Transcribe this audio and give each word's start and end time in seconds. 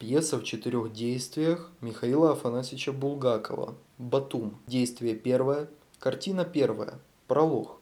Пьеса 0.00 0.38
в 0.38 0.44
четырех 0.44 0.94
действиях 0.94 1.70
Михаила 1.82 2.32
Афанасьевича 2.32 2.90
Булгакова. 2.90 3.74
Батум. 3.98 4.56
Действие 4.66 5.14
первое. 5.14 5.68
Картина 5.98 6.46
первая. 6.46 6.94
Пролог. 7.28 7.76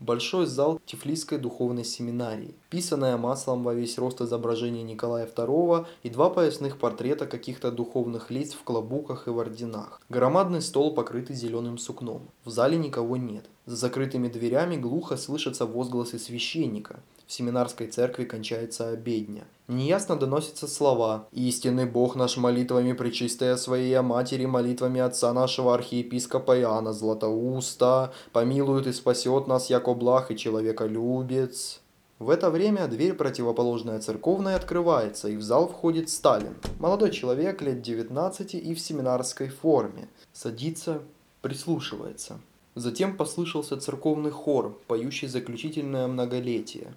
Большой 0.00 0.46
зал 0.46 0.80
Тифлисской 0.84 1.38
духовной 1.38 1.84
семинарии. 1.84 2.56
Писанное 2.68 3.16
маслом 3.16 3.62
во 3.62 3.74
весь 3.74 3.96
рост 3.96 4.20
изображение 4.20 4.82
Николая 4.82 5.24
II 5.28 5.86
и 6.02 6.10
два 6.10 6.30
поясных 6.30 6.78
портрета 6.78 7.26
каких-то 7.28 7.70
духовных 7.70 8.32
лиц 8.32 8.52
в 8.54 8.64
клобуках 8.64 9.28
и 9.28 9.30
в 9.30 9.38
орденах. 9.38 10.00
Громадный 10.08 10.60
стол, 10.60 10.94
покрытый 10.94 11.36
зеленым 11.36 11.78
сукном. 11.78 12.22
В 12.44 12.50
зале 12.50 12.76
никого 12.76 13.16
нет. 13.16 13.44
За 13.66 13.76
закрытыми 13.76 14.26
дверями 14.26 14.76
глухо 14.76 15.16
слышатся 15.16 15.64
возгласы 15.64 16.18
священника. 16.18 16.98
В 17.26 17.32
семинарской 17.32 17.88
церкви 17.88 18.24
кончается 18.24 18.90
обедня. 18.90 19.44
Неясно 19.66 20.14
доносятся 20.14 20.68
слова 20.68 21.26
«Истинный 21.32 21.84
Бог 21.84 22.14
наш 22.14 22.36
молитвами 22.36 22.92
причистая 22.92 23.56
Своей 23.56 24.00
Матери, 24.00 24.46
молитвами 24.46 25.00
Отца 25.00 25.32
нашего 25.32 25.74
архиепископа 25.74 26.56
Иоанна 26.60 26.92
Златоуста, 26.92 28.12
помилует 28.32 28.86
и 28.86 28.92
спасет 28.92 29.48
нас, 29.48 29.70
яко 29.70 29.94
благ 29.94 30.30
и 30.30 30.36
человеколюбец». 30.36 31.80
В 32.20 32.30
это 32.30 32.48
время 32.48 32.86
дверь 32.86 33.14
противоположная 33.14 33.98
церковной 33.98 34.54
открывается, 34.54 35.28
и 35.28 35.36
в 35.36 35.42
зал 35.42 35.68
входит 35.68 36.08
Сталин. 36.08 36.54
Молодой 36.78 37.10
человек 37.10 37.60
лет 37.60 37.82
19 37.82 38.54
и 38.54 38.72
в 38.72 38.78
семинарской 38.78 39.48
форме. 39.48 40.08
Садится, 40.32 41.02
прислушивается. 41.42 42.38
Затем 42.76 43.16
послышался 43.16 43.80
церковный 43.80 44.30
хор, 44.30 44.78
поющий 44.86 45.28
заключительное 45.28 46.06
многолетие. 46.06 46.94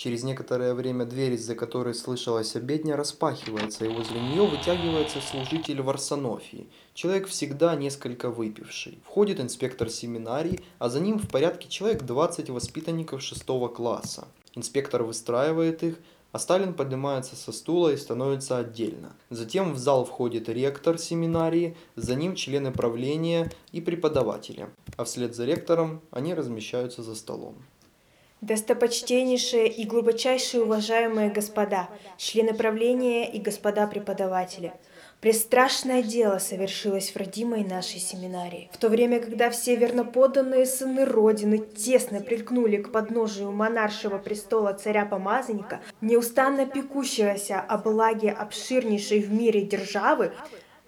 Через 0.00 0.22
некоторое 0.22 0.72
время 0.72 1.04
дверь, 1.04 1.34
из-за 1.34 1.54
которой 1.54 1.92
слышалась 1.92 2.56
обедня, 2.56 2.96
распахивается, 2.96 3.84
и 3.84 3.88
возле 3.88 4.18
нее 4.18 4.46
вытягивается 4.46 5.20
служитель 5.20 5.82
Варсонофии, 5.82 6.70
человек 6.94 7.28
всегда 7.28 7.76
несколько 7.76 8.30
выпивший. 8.30 8.98
Входит 9.04 9.40
инспектор 9.40 9.90
семинарии, 9.90 10.62
а 10.78 10.88
за 10.88 11.00
ним 11.00 11.18
в 11.18 11.28
порядке 11.28 11.68
человек 11.68 12.04
20 12.04 12.48
воспитанников 12.48 13.20
шестого 13.20 13.68
класса. 13.68 14.26
Инспектор 14.54 15.02
выстраивает 15.02 15.82
их, 15.82 15.98
а 16.32 16.38
Сталин 16.38 16.72
поднимается 16.72 17.36
со 17.36 17.52
стула 17.52 17.92
и 17.92 17.98
становится 17.98 18.56
отдельно. 18.56 19.14
Затем 19.28 19.74
в 19.74 19.78
зал 19.78 20.06
входит 20.06 20.48
ректор 20.48 20.96
семинарии, 20.96 21.76
за 21.96 22.14
ним 22.14 22.36
члены 22.36 22.72
правления 22.72 23.52
и 23.70 23.82
преподаватели, 23.82 24.70
а 24.96 25.04
вслед 25.04 25.34
за 25.34 25.44
ректором 25.44 26.00
они 26.10 26.32
размещаются 26.32 27.02
за 27.02 27.14
столом. 27.14 27.56
Достопочтеннейшие 28.40 29.68
и 29.68 29.84
глубочайшие 29.84 30.62
уважаемые 30.62 31.30
господа, 31.30 31.88
члены 32.16 32.54
правления 32.54 33.30
и 33.30 33.38
господа 33.38 33.86
преподаватели, 33.86 34.72
Престрашное 35.20 36.02
дело 36.02 36.38
совершилось 36.38 37.10
в 37.10 37.16
родимой 37.16 37.62
нашей 37.62 38.00
семинарии. 38.00 38.70
В 38.72 38.78
то 38.78 38.88
время, 38.88 39.20
когда 39.20 39.50
все 39.50 39.76
верноподданные 39.76 40.64
сыны 40.64 41.04
Родины 41.04 41.58
тесно 41.58 42.20
прилькнули 42.20 42.78
к 42.78 42.90
подножию 42.90 43.52
монаршего 43.52 44.16
престола 44.16 44.72
царя-помазанника, 44.72 45.80
неустанно 46.00 46.64
пекущегося 46.64 47.60
о 47.60 47.76
благе 47.76 48.30
обширнейшей 48.30 49.20
в 49.20 49.30
мире 49.30 49.60
державы, 49.60 50.32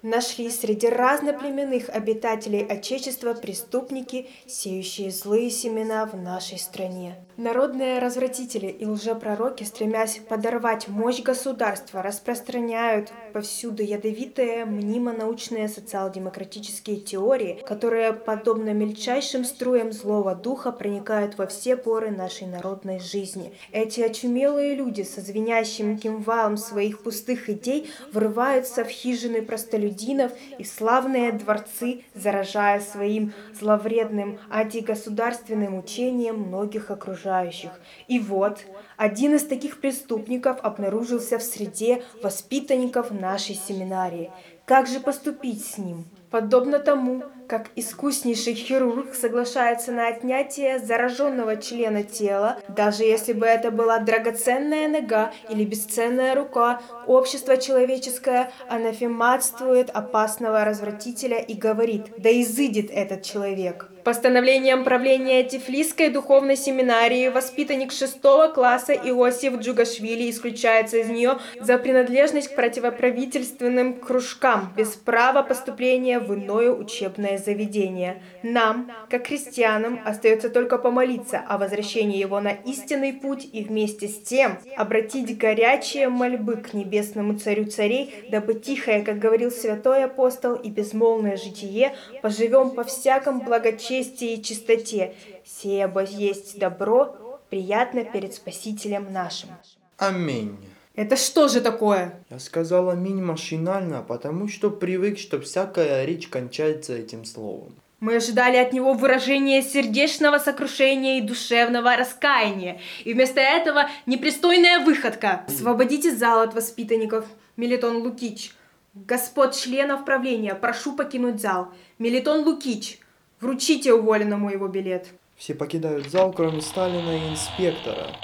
нашли 0.03 0.49
среди 0.51 0.87
разноплеменных 0.87 1.89
обитателей 1.89 2.63
Отечества 2.63 3.33
преступники, 3.33 4.29
сеющие 4.45 5.09
злые 5.09 5.49
семена 5.49 6.05
в 6.05 6.15
нашей 6.15 6.59
стране. 6.59 7.15
Народные 7.37 7.97
развратители 7.99 8.67
и 8.67 8.85
лжепророки, 8.85 9.63
стремясь 9.63 10.19
подорвать 10.29 10.87
мощь 10.87 11.21
государства, 11.21 12.03
распространяют 12.03 13.11
повсюду 13.33 13.83
ядовитые, 13.83 14.65
мнимо-научные 14.65 15.67
социал-демократические 15.67 16.97
теории, 16.97 17.61
которые, 17.65 18.13
подобно 18.13 18.73
мельчайшим 18.73 19.43
струям 19.43 19.91
злого 19.91 20.35
духа, 20.35 20.71
проникают 20.71 21.37
во 21.37 21.47
все 21.47 21.75
поры 21.75 22.11
нашей 22.11 22.47
народной 22.47 22.99
жизни. 22.99 23.51
Эти 23.71 24.01
очумелые 24.01 24.75
люди 24.75 25.01
со 25.01 25.19
звенящим 25.21 25.97
кимвалом 25.97 26.57
своих 26.57 27.01
пустых 27.03 27.49
идей 27.49 27.89
врываются 28.11 28.85
в 28.85 28.89
хижины 28.89 29.41
простолюдинов 29.41 30.31
и 30.59 30.63
славные 30.63 31.31
дворцы, 31.31 32.03
заражая 32.13 32.79
своим 32.79 33.33
зловредным 33.59 34.39
антигосударственным 34.49 35.79
учением 35.79 36.39
многих 36.39 36.91
окружающих. 36.91 37.71
И 38.07 38.19
вот, 38.19 38.59
один 38.97 39.35
из 39.35 39.45
таких 39.45 39.81
преступников 39.81 40.59
обнаружился 40.61 41.39
в 41.39 41.43
среде 41.43 42.03
воспитанников 42.21 43.11
нашей 43.23 43.55
семинарии. 43.55 44.31
Как 44.65 44.87
же 44.87 44.99
поступить 44.99 45.65
с 45.65 45.77
ним? 45.77 46.05
Подобно 46.29 46.79
тому, 46.79 47.23
как 47.47 47.69
искуснейший 47.75 48.53
хирург 48.53 49.13
соглашается 49.13 49.91
на 49.91 50.07
отнятие 50.07 50.79
зараженного 50.79 51.57
члена 51.57 52.03
тела, 52.03 52.57
даже 52.67 53.03
если 53.03 53.33
бы 53.33 53.45
это 53.45 53.71
была 53.71 53.99
драгоценная 53.99 54.87
нога 54.87 55.31
или 55.49 55.63
бесценная 55.63 56.35
рука, 56.35 56.81
общество 57.07 57.57
человеческое 57.57 58.51
анафематствует 58.67 59.89
опасного 59.89 60.65
развратителя 60.65 61.37
и 61.37 61.53
говорит 61.53 62.05
«да 62.17 62.29
изыдет 62.41 62.89
этот 62.91 63.23
человек». 63.23 63.92
Постановлением 64.03 64.83
правления 64.83 65.45
Тифлисской 65.45 66.09
духовной 66.09 66.57
семинарии 66.57 67.29
воспитанник 67.29 67.93
шестого 67.93 68.49
класса 68.49 68.91
Иосиф 68.91 69.59
Джугашвили 69.59 70.29
исключается 70.29 70.97
из 70.97 71.07
нее 71.07 71.37
за 71.61 71.77
принадлежность 71.77 72.49
к 72.49 72.55
противоправительственным 72.55 73.93
кружкам 73.93 74.73
без 74.75 74.89
права 74.89 75.41
поступления 75.41 76.19
в 76.19 76.33
иное 76.35 76.71
учебное 76.71 77.37
заведение. 77.37 78.21
Нам, 78.43 78.91
как 79.09 79.27
христианам, 79.27 80.01
остается 80.03 80.49
только 80.49 80.77
помолиться 80.77 81.39
о 81.39 81.57
возвращении 81.57 82.17
его 82.17 82.41
на 82.41 82.51
истинный 82.51 83.13
путь 83.13 83.47
и 83.53 83.63
вместе 83.63 84.09
с 84.09 84.21
тем 84.21 84.57
обратить 84.75 85.37
горячие 85.37 86.09
мольбы 86.09 86.57
к 86.57 86.73
небесному 86.73 87.39
царю 87.39 87.67
царей, 87.67 88.13
дабы 88.29 88.55
тихое, 88.55 89.01
как 89.01 89.19
говорил 89.19 89.49
святой 89.49 90.03
апостол, 90.03 90.55
и 90.55 90.69
безмолвное 90.69 91.37
житие 91.37 91.95
поживем 92.21 92.71
по 92.71 92.83
всяком 92.83 93.39
благочестии 93.39 93.92
чести 93.93 94.23
и 94.25 94.41
чистоте, 94.41 95.13
сея 95.45 95.91
есть 96.09 96.57
добро, 96.57 97.39
приятно 97.49 98.03
перед 98.03 98.33
Спасителем 98.33 99.13
нашим. 99.13 99.49
Аминь. 99.97 100.57
Это 100.95 101.15
что 101.15 101.47
же 101.47 101.61
такое? 101.61 102.13
Я 102.31 102.39
сказал 102.39 102.89
аминь 102.89 103.21
машинально, 103.21 104.01
потому 104.01 104.47
что 104.47 104.71
привык, 104.71 105.19
что 105.19 105.39
всякая 105.39 106.05
речь 106.05 106.27
кончается 106.27 106.93
этим 106.93 107.23
словом. 107.25 107.75
Мы 107.99 108.15
ожидали 108.15 108.57
от 108.57 108.73
него 108.73 108.93
выражения 108.93 109.61
сердечного 109.61 110.39
сокрушения 110.39 111.19
и 111.19 111.21
душевного 111.21 111.95
раскаяния. 111.95 112.79
И 113.05 113.13
вместо 113.13 113.41
этого 113.41 113.89
непристойная 114.07 114.79
выходка. 114.79 115.45
Освободите 115.47 116.15
зал 116.15 116.41
от 116.41 116.55
воспитанников. 116.55 117.25
Мелитон 117.57 117.97
Лукич. 117.97 118.51
Господ 118.93 119.55
членов 119.55 120.05
правления, 120.05 120.53
прошу 120.53 120.95
покинуть 120.95 121.41
зал. 121.41 121.69
Мелитон 121.97 122.41
Лукич, 122.41 122.99
Вручите 123.43 123.93
уволенному 123.93 124.51
его 124.51 124.69
билет. 124.69 125.09
Все 125.35 125.53
покидают 125.53 126.09
зал, 126.09 126.31
кроме 126.31 126.61
Сталина 126.61 127.11
и 127.11 127.29
инспектора. 127.33 128.15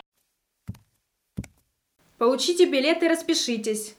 Получите 2.17 2.65
билет 2.65 3.03
и 3.03 3.07
распишитесь. 3.09 3.95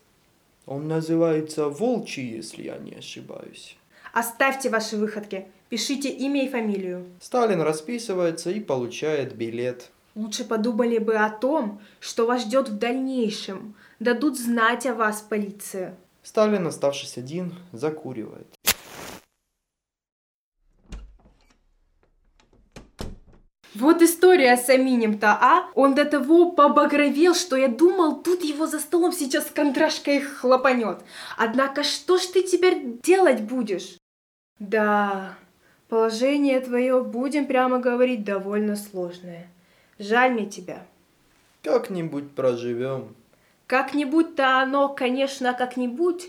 Он 0.65 0.89
называется 0.89 1.69
Волчий, 1.69 2.27
если 2.27 2.63
я 2.63 2.79
не 2.79 2.95
ошибаюсь. 2.95 3.77
Оставьте 4.15 4.71
ваши 4.71 4.97
выходки. 4.97 5.47
Пишите 5.69 6.09
имя 6.09 6.47
и 6.47 6.49
фамилию. 6.49 7.05
Сталин 7.21 7.61
расписывается 7.61 8.51
и 8.51 8.59
получает 8.59 9.37
билет. 9.37 9.91
Лучше 10.15 10.45
подумали 10.45 10.97
бы 10.97 11.17
о 11.17 11.29
том, 11.29 11.83
что 12.01 12.25
вас 12.25 12.45
ждет 12.45 12.71
в 12.71 12.79
дальнейшем. 12.79 13.75
Дадут 13.99 14.39
знать 14.39 14.87
о 14.87 14.95
вас 14.95 15.21
полиции. 15.21 15.95
Сталин, 16.23 16.67
оставшись 16.67 17.19
один, 17.19 17.55
закуривает. 17.73 18.47
Вот 23.81 24.03
история 24.03 24.59
с 24.59 24.69
Аминем-то, 24.69 25.29
а? 25.41 25.71
Он 25.75 25.95
до 25.95 26.05
того 26.05 26.53
побагровел, 26.53 27.35
что 27.35 27.57
я 27.57 27.67
думал, 27.67 28.21
тут 28.21 28.45
его 28.45 28.67
за 28.67 28.79
столом 28.79 29.11
сейчас 29.11 29.47
контрашкой 29.47 30.21
хлопанет. 30.21 30.99
Однако 31.39 31.83
что 31.83 32.19
ж 32.19 32.27
ты 32.27 32.43
теперь 32.43 32.99
делать 33.03 33.41
будешь? 33.41 33.97
Да, 34.59 35.35
положение 35.89 36.61
твое, 36.61 37.03
будем 37.03 37.47
прямо 37.47 37.79
говорить, 37.79 38.23
довольно 38.23 38.77
сложное. 38.77 39.49
Жаль 39.99 40.33
мне 40.33 40.45
тебя. 40.45 40.83
Как-нибудь 41.63 42.33
проживем. 42.33 43.15
Как-нибудь-то 43.67 44.61
оно, 44.61 44.91
конечно, 44.91 45.55
как-нибудь. 45.55 46.29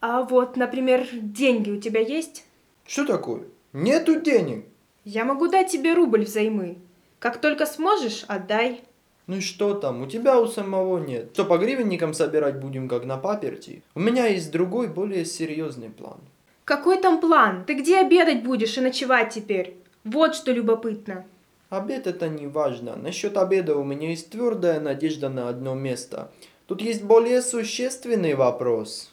А 0.00 0.22
вот, 0.22 0.56
например, 0.56 1.06
деньги 1.12 1.70
у 1.70 1.80
тебя 1.80 2.00
есть? 2.00 2.44
Что 2.84 3.04
такое? 3.04 3.44
Нету 3.72 4.20
денег. 4.20 4.64
Я 5.04 5.24
могу 5.24 5.46
дать 5.46 5.70
тебе 5.70 5.94
рубль 5.94 6.24
взаймы. 6.24 6.78
Как 7.18 7.40
только 7.40 7.66
сможешь, 7.66 8.24
отдай. 8.28 8.82
Ну 9.26 9.36
и 9.36 9.40
что 9.40 9.74
там, 9.74 10.02
у 10.02 10.06
тебя 10.06 10.40
у 10.40 10.46
самого 10.46 10.98
нет. 10.98 11.30
Что, 11.34 11.44
по 11.44 11.58
гривенникам 11.58 12.14
собирать 12.14 12.60
будем, 12.60 12.88
как 12.88 13.04
на 13.04 13.18
паперти? 13.18 13.82
У 13.94 14.00
меня 14.00 14.26
есть 14.26 14.50
другой, 14.50 14.88
более 14.88 15.24
серьезный 15.24 15.90
план. 15.90 16.18
Какой 16.64 16.98
там 17.00 17.20
план? 17.20 17.64
Ты 17.64 17.74
где 17.74 18.00
обедать 18.00 18.42
будешь 18.42 18.78
и 18.78 18.80
ночевать 18.80 19.34
теперь? 19.34 19.76
Вот 20.04 20.34
что 20.34 20.52
любопытно. 20.52 21.24
Обед 21.70 22.06
это 22.06 22.28
не 22.28 22.46
важно. 22.46 22.96
Насчет 22.96 23.36
обеда 23.36 23.76
у 23.76 23.84
меня 23.84 24.10
есть 24.10 24.30
твердая 24.30 24.80
надежда 24.80 25.28
на 25.28 25.48
одно 25.48 25.74
место. 25.74 26.30
Тут 26.66 26.80
есть 26.80 27.02
более 27.02 27.42
существенный 27.42 28.34
вопрос. 28.34 29.10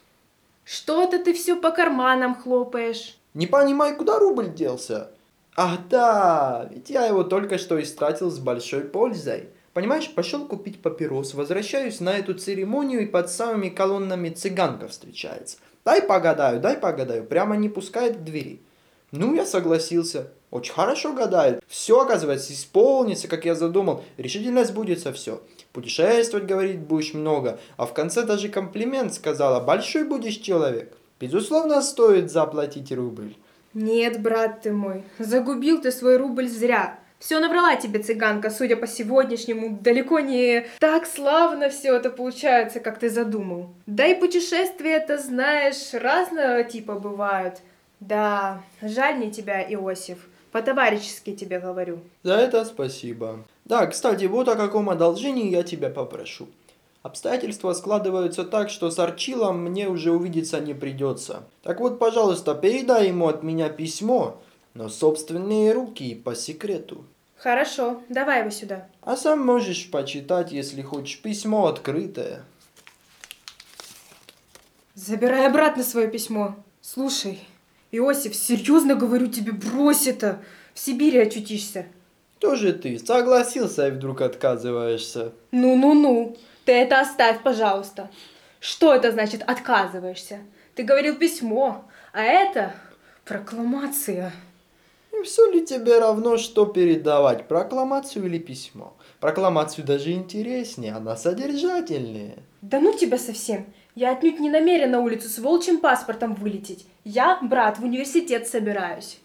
Что-то 0.63 1.23
ты 1.23 1.33
все 1.33 1.55
по 1.55 1.71
карманам 1.71 2.35
хлопаешь. 2.35 3.17
Не 3.33 3.47
понимаю, 3.47 3.97
куда 3.97 4.19
рубль 4.19 4.53
делся? 4.53 5.11
Ах 5.57 5.79
да, 5.89 6.67
ведь 6.69 6.89
я 6.89 7.05
его 7.05 7.23
только 7.23 7.57
что 7.57 7.81
истратил 7.81 8.29
с 8.29 8.39
большой 8.39 8.81
пользой. 8.81 9.49
Понимаешь, 9.73 10.13
пошел 10.13 10.45
купить 10.45 10.81
папирос, 10.81 11.33
возвращаюсь 11.33 12.01
на 12.01 12.17
эту 12.17 12.33
церемонию 12.33 13.03
и 13.03 13.05
под 13.05 13.29
самыми 13.29 13.69
колоннами 13.69 14.29
цыганка 14.29 14.87
встречается. 14.87 15.57
Дай 15.85 16.01
погадаю, 16.01 16.59
дай 16.59 16.75
погадаю, 16.75 17.25
прямо 17.25 17.55
не 17.55 17.69
пускает 17.69 18.17
к 18.17 18.23
двери. 18.23 18.61
Ну, 19.11 19.33
я 19.33 19.45
согласился. 19.45 20.31
Очень 20.51 20.73
хорошо 20.73 21.13
гадает. 21.13 21.63
Все, 21.67 22.01
оказывается, 22.01 22.53
исполнится, 22.53 23.27
как 23.27 23.45
я 23.45 23.55
задумал. 23.55 24.03
Решительно 24.17 24.65
сбудется 24.65 25.13
все. 25.13 25.41
Путешествовать, 25.71 26.47
говорит, 26.47 26.79
будешь 26.79 27.13
много. 27.13 27.59
А 27.77 27.85
в 27.85 27.93
конце 27.93 28.23
даже 28.23 28.49
комплимент 28.49 29.13
сказала. 29.13 29.61
Большой 29.61 30.03
будешь 30.03 30.37
человек. 30.37 30.97
Безусловно, 31.19 31.81
стоит 31.81 32.31
заплатить 32.31 32.91
рубль. 32.91 33.35
Нет, 33.75 34.21
брат 34.21 34.61
ты 34.61 34.71
мой, 34.71 35.03
загубил 35.19 35.81
ты 35.81 35.91
свой 35.91 36.15
рубль 36.15 36.47
зря. 36.47 36.97
Все 37.19 37.39
набрала 37.39 37.75
тебе 37.75 37.99
цыганка, 37.99 38.49
судя 38.49 38.77
по 38.77 38.87
сегодняшнему, 38.87 39.77
далеко 39.81 40.19
не 40.19 40.65
так 40.79 41.05
славно 41.05 41.69
все 41.69 41.95
это 41.95 42.09
получается, 42.09 42.79
как 42.79 42.99
ты 42.99 43.09
задумал. 43.09 43.69
Да 43.85 44.05
и 44.05 44.15
путешествия, 44.15 44.93
это 44.93 45.17
знаешь, 45.17 45.93
разного 45.93 46.63
типа 46.63 46.95
бывают. 46.95 47.55
Да, 47.99 48.61
жаль 48.81 49.15
мне 49.15 49.29
тебя, 49.29 49.61
Иосиф. 49.61 50.19
По-товарищески 50.51 51.35
тебе 51.35 51.59
говорю. 51.59 51.99
За 52.23 52.35
это 52.35 52.63
спасибо. 52.63 53.43
Да, 53.65 53.87
кстати, 53.87 54.23
вот 54.23 54.47
о 54.47 54.55
каком 54.55 54.89
одолжении 54.89 55.49
я 55.49 55.63
тебя 55.63 55.89
попрошу. 55.89 56.47
Обстоятельства 57.05 57.73
складываются 57.73 58.43
так, 58.43 58.71
что 58.71 58.89
с 58.89 58.97
Арчилом 58.97 59.59
мне 59.59 59.87
уже 59.87 60.11
увидеться 60.11 60.59
не 60.59 60.73
придется. 60.73 61.43
Так 61.61 61.79
вот, 61.79 61.99
пожалуйста, 61.99 62.55
передай 62.55 63.09
ему 63.09 63.27
от 63.27 63.43
меня 63.43 63.69
письмо, 63.69 64.41
но 64.73 64.89
собственные 64.89 65.73
руки 65.73 66.15
по 66.15 66.33
секрету. 66.33 67.05
Хорошо, 67.37 68.01
давай 68.09 68.39
его 68.39 68.49
сюда. 68.49 68.87
А 69.01 69.15
сам 69.15 69.45
можешь 69.45 69.91
почитать, 69.91 70.51
если 70.51 70.81
хочешь, 70.81 71.21
письмо 71.21 71.67
открытое. 71.67 72.43
Забирай 74.95 75.45
обратно 75.45 75.83
свое 75.83 76.07
письмо. 76.07 76.55
Слушай, 76.81 77.39
Иосиф, 77.91 78.35
серьезно 78.35 78.95
говорю 78.95 79.27
тебе, 79.27 79.51
брось 79.51 80.07
это. 80.07 80.39
В 80.73 80.79
Сибири 80.79 81.19
очутишься. 81.19 81.85
Кто 82.37 82.55
же 82.55 82.73
ты? 82.73 82.97
Согласился 82.97 83.89
и 83.89 83.91
вдруг 83.91 84.21
отказываешься. 84.21 85.33
Ну-ну-ну, 85.51 86.35
ты 86.65 86.73
это 86.73 86.99
оставь, 86.99 87.41
пожалуйста. 87.43 88.09
Что 88.59 88.93
это 88.93 89.11
значит 89.11 89.43
отказываешься? 89.43 90.39
Ты 90.73 90.83
говорил 90.83 91.15
письмо, 91.15 91.85
а 92.11 92.23
это 92.23 92.73
прокламация. 93.23 94.33
И 95.13 95.23
все 95.23 95.49
ли 95.51 95.65
тебе 95.65 95.99
равно, 95.99 96.37
что 96.37 96.65
передавать, 96.65 97.47
прокламацию 97.47 98.25
или 98.25 98.39
письмо? 98.39 98.93
Прокламацию 99.19 99.85
даже 99.85 100.11
интереснее, 100.11 100.93
она 100.93 101.15
содержательнее. 101.15 102.39
Да 102.61 102.79
ну 102.79 102.97
тебя 102.97 103.17
совсем. 103.17 103.67
Я 103.93 104.11
отнюдь 104.11 104.39
не 104.39 104.49
намерен 104.49 104.91
на 104.91 104.99
улицу 104.99 105.29
с 105.29 105.39
волчьим 105.39 105.79
паспортом 105.79 106.35
вылететь. 106.35 106.85
Я, 107.05 107.39
брат, 107.41 107.79
в 107.79 107.83
университет 107.83 108.47
собираюсь. 108.47 109.19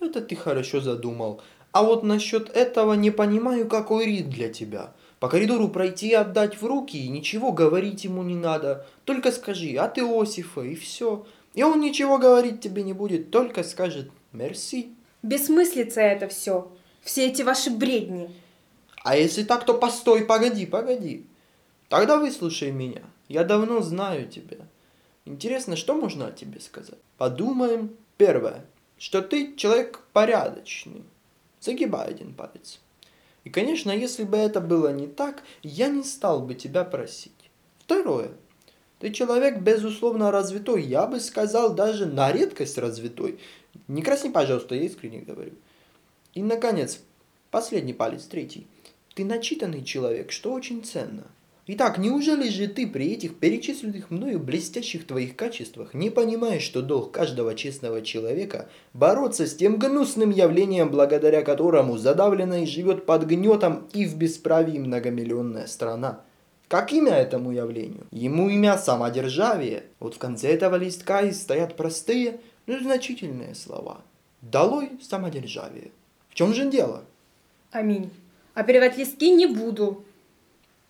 Это 0.00 0.20
ты 0.20 0.34
хорошо 0.34 0.80
задумал. 0.80 1.40
А 1.70 1.82
вот 1.82 2.02
насчет 2.02 2.48
этого 2.56 2.94
не 2.94 3.10
понимаю, 3.10 3.68
какой 3.68 4.06
риск 4.06 4.28
для 4.28 4.48
тебя. 4.48 4.94
По 5.20 5.28
коридору 5.28 5.68
пройти 5.68 6.08
и 6.08 6.14
отдать 6.14 6.60
в 6.60 6.66
руки, 6.66 6.98
и 6.98 7.08
ничего 7.08 7.52
говорить 7.52 8.04
ему 8.04 8.22
не 8.22 8.34
надо. 8.34 8.86
Только 9.04 9.32
скажи 9.32 9.74
от 9.76 9.98
Иосифа, 9.98 10.60
и 10.60 10.74
все. 10.74 11.26
И 11.54 11.62
он 11.62 11.80
ничего 11.80 12.18
говорить 12.18 12.60
тебе 12.60 12.82
не 12.82 12.92
будет, 12.92 13.30
только 13.30 13.62
скажет 13.62 14.10
«мерси». 14.32 14.94
Бессмыслица 15.22 16.02
это 16.02 16.28
все. 16.28 16.70
Все 17.00 17.28
эти 17.28 17.42
ваши 17.42 17.70
бредни. 17.70 18.30
А 19.02 19.16
если 19.16 19.42
так, 19.42 19.64
то 19.64 19.74
постой, 19.74 20.24
погоди, 20.24 20.66
погоди. 20.66 21.24
Тогда 21.88 22.18
выслушай 22.18 22.70
меня. 22.70 23.02
Я 23.28 23.44
давно 23.44 23.80
знаю 23.80 24.28
тебя. 24.28 24.58
Интересно, 25.24 25.76
что 25.76 25.94
можно 25.94 26.28
о 26.28 26.32
тебе 26.32 26.60
сказать? 26.60 26.98
Подумаем. 27.16 27.96
Первое, 28.18 28.64
что 28.98 29.22
ты 29.22 29.54
человек 29.56 30.02
порядочный. 30.12 31.02
Загибай 31.60 32.08
один 32.08 32.34
палец. 32.34 32.80
И, 33.46 33.48
конечно, 33.48 33.92
если 33.92 34.24
бы 34.24 34.38
это 34.38 34.60
было 34.60 34.92
не 34.92 35.06
так, 35.06 35.44
я 35.62 35.86
не 35.86 36.02
стал 36.02 36.42
бы 36.42 36.56
тебя 36.56 36.82
просить. 36.82 37.48
Второе. 37.78 38.32
Ты 38.98 39.12
человек, 39.12 39.60
безусловно, 39.60 40.32
развитой. 40.32 40.82
Я 40.82 41.06
бы 41.06 41.20
сказал, 41.20 41.72
даже 41.72 42.06
на 42.06 42.32
редкость 42.32 42.76
развитой. 42.76 43.38
Не 43.86 44.02
красни, 44.02 44.30
пожалуйста, 44.30 44.74
я 44.74 44.82
искренне 44.82 45.20
говорю. 45.20 45.52
И, 46.34 46.42
наконец, 46.42 46.98
последний 47.52 47.92
палец, 47.92 48.24
третий. 48.24 48.66
Ты 49.14 49.24
начитанный 49.24 49.84
человек, 49.84 50.32
что 50.32 50.52
очень 50.52 50.82
ценно. 50.82 51.28
Итак, 51.68 51.98
неужели 51.98 52.48
же 52.48 52.68
ты 52.68 52.86
при 52.86 53.12
этих 53.12 53.40
перечисленных 53.40 54.10
мною 54.10 54.38
блестящих 54.38 55.04
твоих 55.04 55.34
качествах 55.34 55.94
не 55.94 56.10
понимаешь, 56.10 56.62
что 56.62 56.80
долг 56.80 57.10
каждого 57.10 57.56
честного 57.56 58.02
человека 58.02 58.68
бороться 58.92 59.48
с 59.48 59.56
тем 59.56 59.76
гнусным 59.76 60.30
явлением, 60.30 60.90
благодаря 60.90 61.42
которому 61.42 61.96
задавлена 61.96 62.62
и 62.62 62.66
живет 62.66 63.04
под 63.04 63.26
гнетом 63.26 63.88
и 63.92 64.06
в 64.06 64.16
бесправии 64.16 64.78
многомиллионная 64.78 65.66
страна? 65.66 66.20
Как 66.68 66.92
имя 66.92 67.14
этому 67.14 67.50
явлению? 67.50 68.06
Ему 68.12 68.48
имя 68.48 68.78
самодержавие. 68.78 69.84
Вот 69.98 70.14
в 70.14 70.18
конце 70.18 70.48
этого 70.48 70.76
листка 70.76 71.22
и 71.22 71.32
стоят 71.32 71.76
простые, 71.76 72.38
но 72.66 72.78
значительные 72.78 73.56
слова. 73.56 74.02
Долой 74.40 74.90
самодержавие. 75.02 75.90
В 76.28 76.34
чем 76.34 76.54
же 76.54 76.70
дело? 76.70 77.02
Аминь. 77.72 78.10
А 78.54 78.62
переводить 78.62 78.98
листки 78.98 79.30
не 79.30 79.46
буду. 79.46 80.04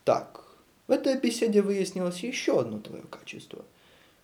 Так, 0.04 0.45
в 0.88 0.92
этой 0.92 1.18
беседе 1.18 1.62
выяснилось 1.62 2.20
еще 2.20 2.60
одно 2.60 2.78
твое 2.78 3.02
качество. 3.02 3.64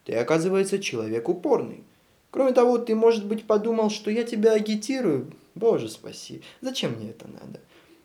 Ты, 0.04 0.14
оказывается, 0.14 0.78
человек 0.78 1.28
упорный. 1.28 1.84
Кроме 2.30 2.52
того, 2.52 2.78
ты, 2.78 2.94
может 2.94 3.26
быть, 3.26 3.46
подумал, 3.46 3.90
что 3.90 4.10
я 4.10 4.24
тебя 4.24 4.52
агитирую. 4.52 5.32
Боже 5.54 5.88
спаси, 5.88 6.42
зачем 6.60 6.92
мне 6.92 7.10
это 7.10 7.28
надо? 7.28 7.60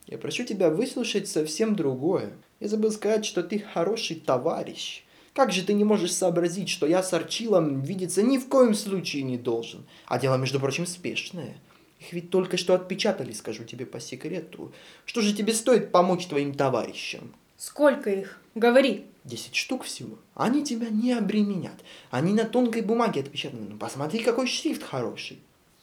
Я 0.06 0.18
прошу 0.18 0.44
тебя 0.44 0.70
выслушать 0.70 1.28
совсем 1.28 1.76
другое. 1.76 2.34
Я 2.60 2.68
забыл 2.68 2.92
сказать, 2.92 3.26
что 3.26 3.44
ты 3.44 3.60
хороший 3.60 4.18
товарищ. 4.18 5.04
Как 5.34 5.52
же 5.52 5.64
ты 5.64 5.74
не 5.74 5.84
можешь 5.84 6.14
сообразить, 6.14 6.70
что 6.70 6.88
я 6.88 7.04
с 7.04 7.14
Арчилом 7.14 7.82
видеться 7.82 8.24
ни 8.24 8.38
в 8.38 8.48
коем 8.48 8.74
случае 8.74 9.24
не 9.24 9.38
должен? 9.38 9.86
А 10.08 10.18
дело, 10.18 10.36
между 10.38 10.60
прочим, 10.60 10.88
спешное. 10.88 11.58
Их 12.00 12.12
ведь 12.12 12.32
только 12.32 12.58
что 12.58 12.74
отпечатали, 12.74 13.32
скажу 13.32 13.64
тебе 13.64 13.86
по 13.86 14.00
секрету. 14.00 14.74
Что 15.06 15.22
же 15.22 15.34
тебе 15.34 15.54
стоит 15.54 15.92
помочь 15.92 16.28
твоим 16.28 16.54
товарищам? 16.54 17.34
Сколько 17.58 18.12
их? 18.12 18.40
Говори. 18.54 19.08
Десять 19.24 19.56
штук 19.56 19.84
всего. 19.84 20.20
Они 20.36 20.64
тебя 20.64 20.90
не 20.90 21.14
обременят. 21.14 21.74
Они 22.12 22.34
на 22.34 22.46
тонкой 22.46 22.84
бумаге 22.84 23.22
отпечатаны. 23.22 23.68
Ну, 23.70 23.78
посмотри, 23.78 24.20
какой 24.24 24.48
шрифт 24.48 24.84
хороший. 24.84 25.40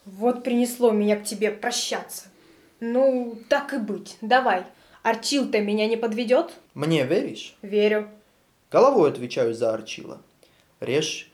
Вот 0.06 0.44
принесло 0.44 0.92
меня 0.92 1.16
к 1.16 1.24
тебе 1.24 1.50
прощаться. 1.50 2.26
Ну, 2.78 3.38
так 3.48 3.74
и 3.74 3.78
быть. 3.78 4.16
Давай. 4.20 4.64
Арчил-то 5.02 5.60
меня 5.60 5.88
не 5.88 5.96
подведет? 5.96 6.52
Мне 6.74 7.04
веришь? 7.04 7.56
Верю. 7.60 8.08
Головой 8.70 9.10
отвечаю 9.10 9.52
за 9.52 9.74
Арчила. 9.74 10.22
Режь. 10.80 11.30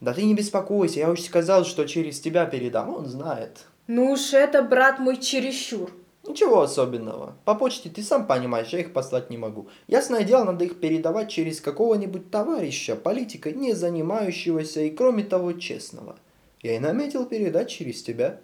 Да 0.00 0.12
ты 0.12 0.24
не 0.24 0.34
беспокойся, 0.34 1.00
я 1.00 1.10
уж 1.10 1.22
сказал, 1.22 1.64
что 1.64 1.86
через 1.86 2.20
тебя 2.20 2.46
передам, 2.46 2.94
он 2.94 3.06
знает. 3.06 3.66
Ну 3.86 4.12
уж 4.12 4.32
это, 4.32 4.62
брат 4.62 4.98
мой, 4.98 5.16
чересчур. 5.16 5.90
Ничего 6.28 6.60
особенного. 6.60 7.36
По 7.44 7.54
почте 7.54 7.88
ты 7.88 8.02
сам 8.02 8.26
понимаешь, 8.26 8.68
я 8.68 8.80
их 8.80 8.92
послать 8.92 9.30
не 9.30 9.38
могу. 9.38 9.68
Ясное 9.86 10.24
дело, 10.24 10.44
надо 10.44 10.64
их 10.64 10.78
передавать 10.78 11.30
через 11.30 11.60
какого-нибудь 11.60 12.30
товарища, 12.30 12.96
политика, 12.96 13.50
не 13.50 13.72
занимающегося 13.72 14.82
и, 14.82 14.90
кроме 14.90 15.24
того, 15.24 15.54
честного. 15.54 16.16
Я 16.62 16.76
и 16.76 16.78
наметил 16.78 17.24
передать 17.24 17.70
через 17.70 18.02
тебя. 18.02 18.40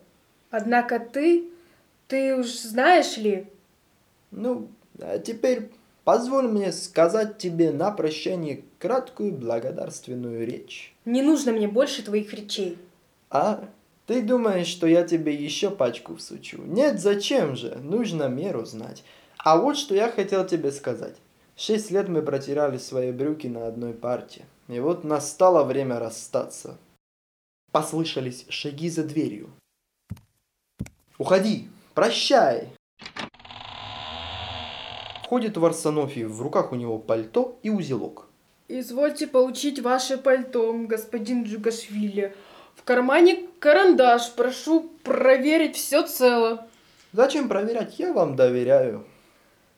Однако 0.50 0.98
ты, 0.98 1.50
ты 2.08 2.36
уж 2.36 2.46
знаешь 2.46 3.16
ли... 3.16 3.46
Ну, 4.30 4.68
а 4.98 5.18
теперь 5.18 5.68
Позволь 6.04 6.48
мне 6.48 6.70
сказать 6.70 7.38
тебе 7.38 7.72
на 7.72 7.90
прощание 7.90 8.62
краткую 8.78 9.32
благодарственную 9.32 10.46
речь. 10.46 10.94
Не 11.06 11.22
нужно 11.22 11.52
мне 11.52 11.66
больше 11.66 12.04
твоих 12.04 12.34
речей. 12.34 12.76
А? 13.30 13.64
Ты 14.06 14.20
думаешь, 14.22 14.66
что 14.66 14.86
я 14.86 15.02
тебе 15.04 15.34
еще 15.34 15.70
пачку 15.70 16.16
всучу? 16.16 16.60
Нет, 16.62 17.00
зачем 17.00 17.56
же? 17.56 17.76
Нужно 17.76 18.28
меру 18.28 18.64
знать. 18.66 19.02
А 19.38 19.56
вот 19.56 19.78
что 19.78 19.94
я 19.94 20.10
хотел 20.10 20.46
тебе 20.46 20.72
сказать. 20.72 21.16
Шесть 21.56 21.90
лет 21.90 22.08
мы 22.08 22.20
протирали 22.20 22.76
свои 22.76 23.12
брюки 23.12 23.46
на 23.46 23.66
одной 23.66 23.94
парте. 23.94 24.44
И 24.68 24.78
вот 24.80 25.04
настало 25.04 25.64
время 25.64 25.98
расстаться. 25.98 26.76
Послышались 27.72 28.44
шаги 28.48 28.90
за 28.90 29.04
дверью. 29.04 29.50
«Уходи! 31.18 31.68
Прощай!» 31.94 32.68
Входит 35.22 35.56
Варсонофий, 35.56 36.24
в 36.24 36.42
руках 36.42 36.72
у 36.72 36.74
него 36.74 36.98
пальто 36.98 37.58
и 37.62 37.70
узелок. 37.70 38.28
Извольте 38.68 39.26
получить 39.26 39.80
ваше 39.80 40.18
пальто, 40.18 40.72
господин 40.86 41.44
Джугашвили. 41.44 42.34
В 42.84 42.86
кармане 42.86 43.38
карандаш. 43.60 44.32
Прошу 44.32 44.90
проверить 45.04 45.74
все 45.74 46.02
цело. 46.02 46.66
Зачем 47.14 47.48
проверять? 47.48 47.98
Я 47.98 48.12
вам 48.12 48.36
доверяю. 48.36 49.06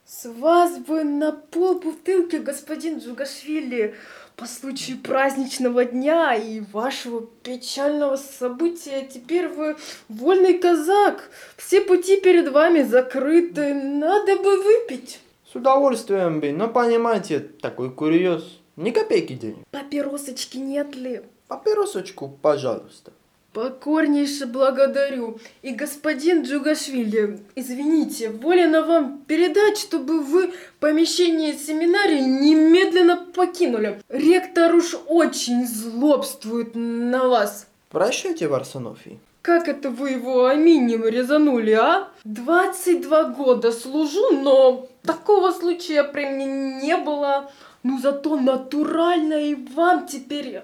С 0.04 0.28
вас 0.28 0.76
бы 0.78 1.04
на 1.04 1.30
пол 1.30 1.78
бутылки, 1.78 2.34
господин 2.34 2.98
Джугашвили, 2.98 3.94
по 4.34 4.46
случаю 4.46 4.98
праздничного 4.98 5.84
дня 5.84 6.34
и 6.34 6.58
вашего 6.72 7.24
печального 7.44 8.16
события. 8.16 9.08
Теперь 9.08 9.46
вы 9.46 9.76
вольный 10.08 10.58
казак. 10.58 11.30
Все 11.56 11.82
пути 11.82 12.20
перед 12.20 12.48
вами 12.48 12.82
закрыты. 12.82 13.72
Надо 13.72 14.34
бы 14.34 14.60
выпить. 14.60 15.20
С 15.52 15.54
удовольствием 15.54 16.40
бы, 16.40 16.50
но 16.50 16.66
понимаете, 16.66 17.38
такой 17.38 17.92
курьез. 17.92 18.58
Ни 18.74 18.90
копейки 18.90 19.34
денег. 19.34 19.58
Папиросочки 19.70 20.56
нет 20.56 20.96
ли? 20.96 21.22
Папиросочку, 21.48 22.28
пожалуйста. 22.42 23.12
Покорнейше 23.52 24.46
благодарю. 24.46 25.38
И 25.62 25.70
господин 25.70 26.42
Джугашвили, 26.42 27.40
извините, 27.54 28.28
волено 28.28 28.82
вам 28.82 29.22
передать, 29.26 29.78
чтобы 29.78 30.20
вы 30.20 30.52
помещение 30.78 31.54
семинарии 31.54 32.20
немедленно 32.20 33.16
покинули. 33.34 34.02
Ректор 34.10 34.74
уж 34.74 34.94
очень 35.06 35.66
злобствует 35.66 36.72
на 36.74 37.28
вас. 37.28 37.66
Прощайте, 37.88 38.46
Варсонофий. 38.48 39.20
Как 39.40 39.68
это 39.68 39.90
вы 39.90 40.10
его 40.10 40.46
аминем 40.46 41.06
резанули, 41.06 41.70
а? 41.70 42.08
22 42.24 43.24
года 43.30 43.70
служу, 43.70 44.32
но 44.42 44.88
такого 45.02 45.52
случая 45.52 46.02
при 46.02 46.26
мне 46.26 46.46
не 46.82 46.96
было. 46.96 47.50
Ну 47.88 48.00
зато 48.00 48.36
натурально 48.36 49.34
и 49.34 49.54
вам 49.54 50.08
теперь 50.08 50.60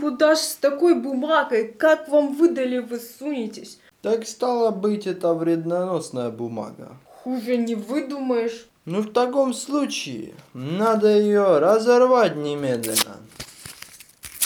куда 0.00 0.36
ж 0.36 0.38
с 0.38 0.54
такой 0.54 0.94
бумагой, 0.94 1.74
как 1.76 2.08
вам 2.08 2.36
выдали, 2.36 2.78
вы 2.78 3.00
сунетесь. 3.00 3.80
Так 4.00 4.28
стало 4.28 4.70
быть, 4.70 5.08
это 5.08 5.34
вредноносная 5.34 6.30
бумага. 6.30 6.98
Хуже 7.24 7.56
не 7.56 7.74
выдумаешь. 7.74 8.68
Ну 8.84 9.00
в 9.00 9.12
таком 9.12 9.54
случае 9.54 10.34
надо 10.54 11.08
ее 11.18 11.58
разорвать 11.58 12.36
немедленно. 12.36 13.16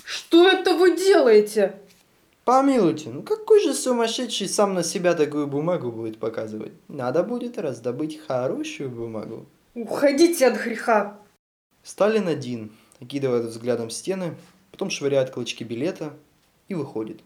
Что 0.03 0.49
это 0.49 0.77
вы 0.77 0.97
делаете? 0.97 1.75
Помилуйте, 2.47 3.11
ну 3.11 3.21
какой 3.21 3.61
же 3.63 3.75
сумасшедший 3.75 4.49
сам 4.49 4.73
на 4.73 4.83
себя 4.83 5.13
такую 5.13 5.47
бумагу 5.47 5.93
будет 5.93 6.19
показывать? 6.19 6.73
Надо 6.89 7.23
будет 7.23 7.59
раздобыть 7.59 8.19
хорошую 8.27 8.89
бумагу. 8.89 9.45
Уходите 9.75 10.47
от 10.47 10.57
греха. 10.65 11.20
Сталин 11.83 12.29
один, 12.29 12.73
окидывает 13.01 13.47
взглядом 13.47 13.91
стены, 13.91 14.37
потом 14.71 14.91
швыряет 14.91 15.31
клочки 15.31 15.65
билета 15.65 16.15
и 16.69 16.75
выходит. 16.75 17.23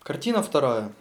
Картина 0.00 0.42
вторая. 0.42 0.92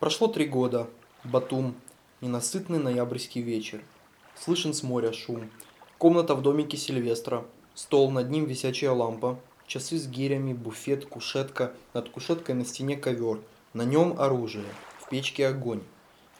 Прошло 0.00 0.28
три 0.28 0.46
года. 0.46 0.88
Батум. 1.24 1.74
Ненасытный 2.20 2.78
ноябрьский 2.78 3.40
вечер. 3.40 3.82
Слышен 4.36 4.74
с 4.74 4.82
моря 4.82 5.12
шум. 5.12 5.50
Комната 5.96 6.34
в 6.34 6.42
домике 6.42 6.76
Сильвестра. 6.76 7.44
Стол, 7.74 8.10
над 8.10 8.30
ним 8.30 8.46
висячая 8.46 8.90
лампа. 8.90 9.38
Часы 9.66 9.98
с 9.98 10.08
гирями, 10.08 10.52
буфет, 10.52 11.06
кушетка. 11.06 11.72
Над 11.94 12.08
кушеткой 12.08 12.56
на 12.56 12.64
стене 12.64 12.96
ковер. 12.96 13.40
На 13.74 13.82
нем 13.82 14.18
оружие. 14.18 14.66
В 15.00 15.08
печке 15.08 15.46
огонь. 15.46 15.82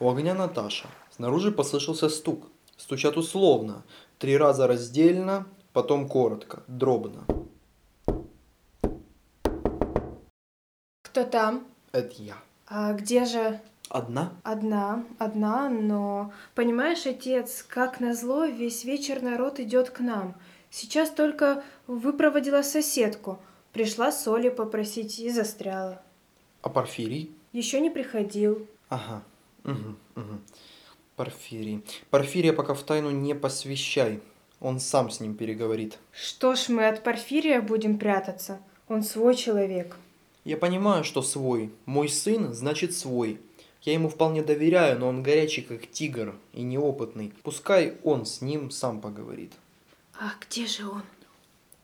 У 0.00 0.10
огня 0.10 0.34
Наташа. 0.34 0.88
Снаружи 1.10 1.52
послышался 1.52 2.08
стук. 2.08 2.48
Стучат 2.78 3.16
условно, 3.16 3.82
три 4.18 4.36
раза 4.36 4.66
раздельно, 4.68 5.46
потом 5.72 6.08
коротко, 6.08 6.62
дробно. 6.68 7.26
Кто 11.02 11.24
там? 11.24 11.66
Это 11.92 12.14
я. 12.22 12.36
А 12.68 12.92
где 12.92 13.24
же? 13.24 13.60
Одна? 13.88 14.32
Одна, 14.44 15.04
одна, 15.18 15.68
но... 15.68 16.32
Понимаешь, 16.54 17.04
отец, 17.04 17.64
как 17.66 17.98
назло, 18.00 18.44
весь 18.44 18.84
вечер 18.84 19.22
народ 19.22 19.58
идет 19.58 19.90
к 19.90 19.98
нам. 20.00 20.36
Сейчас 20.70 21.10
только 21.10 21.64
выпроводила 21.86 22.62
соседку. 22.62 23.40
Пришла 23.72 24.12
соли 24.12 24.50
попросить 24.50 25.18
и 25.18 25.30
застряла. 25.30 26.00
А 26.62 26.68
Порфирий? 26.68 27.32
Еще 27.52 27.80
не 27.80 27.90
приходил. 27.90 28.66
Ага. 28.88 29.22
Угу, 29.64 29.96
угу. 30.16 30.38
Порфирий. 31.18 31.82
Порфирия 32.10 32.52
пока 32.52 32.74
в 32.74 32.82
тайну 32.84 33.10
не 33.10 33.34
посвящай. 33.34 34.20
Он 34.60 34.78
сам 34.78 35.10
с 35.10 35.18
ним 35.18 35.34
переговорит. 35.34 35.98
Что 36.12 36.54
ж 36.54 36.68
мы 36.68 36.86
от 36.86 37.02
Порфирия 37.02 37.60
будем 37.60 37.98
прятаться? 37.98 38.60
Он 38.88 39.02
свой 39.02 39.34
человек. 39.34 39.96
Я 40.44 40.56
понимаю, 40.56 41.02
что 41.02 41.22
свой. 41.22 41.72
Мой 41.86 42.08
сын 42.08 42.54
значит 42.54 42.94
свой. 42.94 43.40
Я 43.82 43.94
ему 43.94 44.08
вполне 44.08 44.44
доверяю, 44.44 45.00
но 45.00 45.08
он 45.08 45.24
горячий, 45.24 45.62
как 45.62 45.90
тигр, 45.90 46.36
и 46.52 46.62
неопытный. 46.62 47.32
Пускай 47.42 47.96
он 48.04 48.24
с 48.24 48.40
ним 48.40 48.70
сам 48.70 49.00
поговорит. 49.00 49.52
А 50.20 50.30
где 50.40 50.66
же 50.66 50.86
он? 50.86 51.02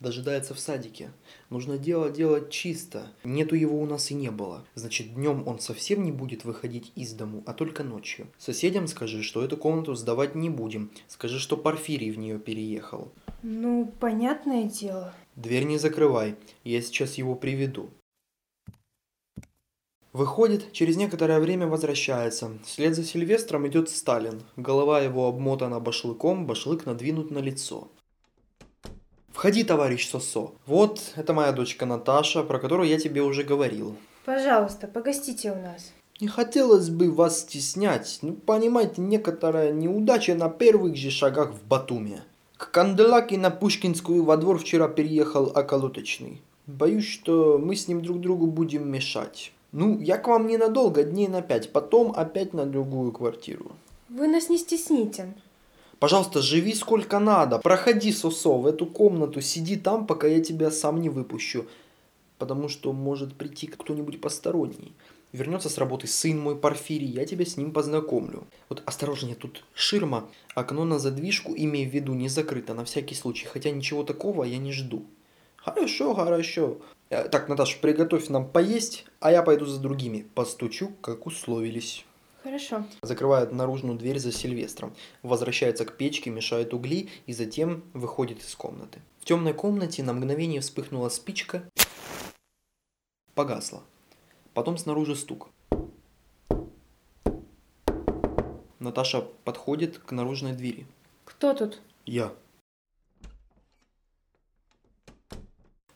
Дожидается 0.00 0.54
в 0.54 0.60
садике. 0.60 1.12
Нужно 1.50 1.78
дело 1.78 2.10
делать 2.10 2.50
чисто. 2.50 3.12
Нету 3.22 3.54
его 3.54 3.80
у 3.80 3.86
нас 3.86 4.10
и 4.10 4.14
не 4.14 4.30
было. 4.30 4.64
Значит, 4.74 5.14
днем 5.14 5.46
он 5.46 5.60
совсем 5.60 6.02
не 6.02 6.12
будет 6.12 6.44
выходить 6.44 6.92
из 6.94 7.12
дому, 7.12 7.42
а 7.46 7.54
только 7.54 7.84
ночью. 7.84 8.26
Соседям 8.36 8.86
скажи, 8.86 9.22
что 9.22 9.44
эту 9.44 9.56
комнату 9.56 9.94
сдавать 9.94 10.34
не 10.34 10.50
будем. 10.50 10.90
Скажи, 11.06 11.38
что 11.38 11.56
Порфирий 11.56 12.10
в 12.10 12.18
нее 12.18 12.38
переехал. 12.38 13.12
Ну, 13.42 13.92
понятное 14.00 14.64
дело. 14.64 15.14
Дверь 15.36 15.64
не 15.64 15.78
закрывай. 15.78 16.36
Я 16.64 16.82
сейчас 16.82 17.14
его 17.14 17.34
приведу. 17.34 17.90
Выходит, 20.14 20.70
через 20.70 20.96
некоторое 20.96 21.40
время 21.40 21.66
возвращается. 21.66 22.52
Вслед 22.64 22.94
за 22.94 23.02
Сильвестром 23.02 23.66
идет 23.66 23.90
Сталин. 23.90 24.42
Голова 24.56 25.00
его 25.00 25.26
обмотана 25.26 25.80
башлыком, 25.80 26.46
башлык 26.46 26.86
надвинут 26.86 27.32
на 27.32 27.38
лицо. 27.38 27.88
Входи, 29.34 29.64
товарищ 29.64 30.08
Сосо. 30.08 30.52
Вот, 30.64 31.00
это 31.16 31.32
моя 31.34 31.50
дочка 31.50 31.86
Наташа, 31.86 32.44
про 32.44 32.60
которую 32.60 32.88
я 32.88 33.00
тебе 33.00 33.20
уже 33.20 33.42
говорил. 33.42 33.96
Пожалуйста, 34.24 34.86
погостите 34.86 35.50
у 35.50 35.56
нас. 35.56 35.92
Не 36.20 36.28
хотелось 36.28 36.88
бы 36.88 37.10
вас 37.10 37.40
стеснять. 37.40 38.20
Ну, 38.22 38.34
понимаете, 38.34 39.02
некоторая 39.02 39.72
неудача 39.72 40.36
на 40.36 40.48
первых 40.48 40.94
же 40.94 41.10
шагах 41.10 41.52
в 41.52 41.66
Батуме. 41.66 42.22
К 42.56 42.70
Канделаке 42.70 43.36
на 43.36 43.50
Пушкинскую 43.50 44.22
во 44.22 44.36
двор 44.36 44.58
вчера 44.58 44.86
переехал 44.86 45.50
околоточный. 45.52 46.40
Боюсь, 46.68 47.08
что 47.08 47.58
мы 47.58 47.74
с 47.74 47.88
ним 47.88 48.02
друг 48.02 48.20
другу 48.20 48.46
будем 48.46 48.88
мешать. 48.88 49.52
Ну, 49.72 49.98
я 49.98 50.16
к 50.16 50.28
вам 50.28 50.46
ненадолго, 50.46 51.02
дней 51.02 51.26
на 51.26 51.42
пять, 51.42 51.72
потом 51.72 52.12
опять 52.12 52.54
на 52.54 52.66
другую 52.66 53.10
квартиру. 53.10 53.72
Вы 54.08 54.28
нас 54.28 54.48
не 54.48 54.58
стесните. 54.58 55.34
Пожалуйста, 55.98 56.42
живи 56.42 56.74
сколько 56.74 57.18
надо. 57.18 57.58
Проходи, 57.58 58.12
Сосо, 58.12 58.58
в 58.58 58.66
эту 58.66 58.86
комнату, 58.86 59.40
сиди 59.40 59.76
там, 59.76 60.06
пока 60.06 60.26
я 60.26 60.42
тебя 60.42 60.70
сам 60.70 61.00
не 61.00 61.08
выпущу. 61.08 61.66
Потому 62.38 62.68
что 62.68 62.92
может 62.92 63.34
прийти 63.34 63.66
кто-нибудь 63.66 64.20
посторонний. 64.20 64.92
Вернется 65.32 65.68
с 65.68 65.78
работы 65.78 66.06
сын 66.06 66.38
мой 66.38 66.56
Порфирий, 66.56 67.08
я 67.08 67.26
тебя 67.26 67.44
с 67.44 67.56
ним 67.56 67.72
познакомлю. 67.72 68.44
Вот 68.68 68.82
осторожнее, 68.86 69.34
тут 69.34 69.64
ширма, 69.74 70.28
окно 70.54 70.84
на 70.84 71.00
задвижку, 71.00 71.54
имей 71.56 71.88
в 71.88 71.92
виду, 71.92 72.14
не 72.14 72.28
закрыто, 72.28 72.72
на 72.74 72.84
всякий 72.84 73.16
случай. 73.16 73.46
Хотя 73.46 73.70
ничего 73.70 74.04
такого 74.04 74.44
я 74.44 74.58
не 74.58 74.72
жду. 74.72 75.04
Хорошо, 75.56 76.14
хорошо. 76.14 76.78
Э, 77.10 77.28
так, 77.28 77.48
Наташа, 77.48 77.78
приготовь 77.80 78.28
нам 78.28 78.46
поесть, 78.46 79.06
а 79.18 79.32
я 79.32 79.42
пойду 79.42 79.66
за 79.66 79.80
другими. 79.80 80.26
Постучу, 80.34 80.92
как 81.00 81.26
условились. 81.26 82.04
Хорошо. 82.44 82.84
Закрывает 83.00 83.52
наружную 83.52 83.96
дверь 83.96 84.18
за 84.18 84.30
Сильвестром. 84.30 84.94
Возвращается 85.22 85.86
к 85.86 85.96
печке, 85.96 86.28
мешает 86.28 86.74
угли 86.74 87.08
и 87.24 87.32
затем 87.32 87.82
выходит 87.94 88.42
из 88.42 88.54
комнаты. 88.54 89.00
В 89.20 89.24
темной 89.24 89.54
комнате 89.54 90.02
на 90.02 90.12
мгновение 90.12 90.60
вспыхнула 90.60 91.08
спичка, 91.08 91.66
погасла. 93.34 93.82
Потом 94.52 94.76
снаружи 94.76 95.16
стук. 95.16 95.48
Наташа 98.78 99.22
подходит 99.22 99.96
к 99.96 100.12
наружной 100.12 100.52
двери. 100.52 100.86
Кто 101.24 101.54
тут? 101.54 101.80
Я. 102.04 102.34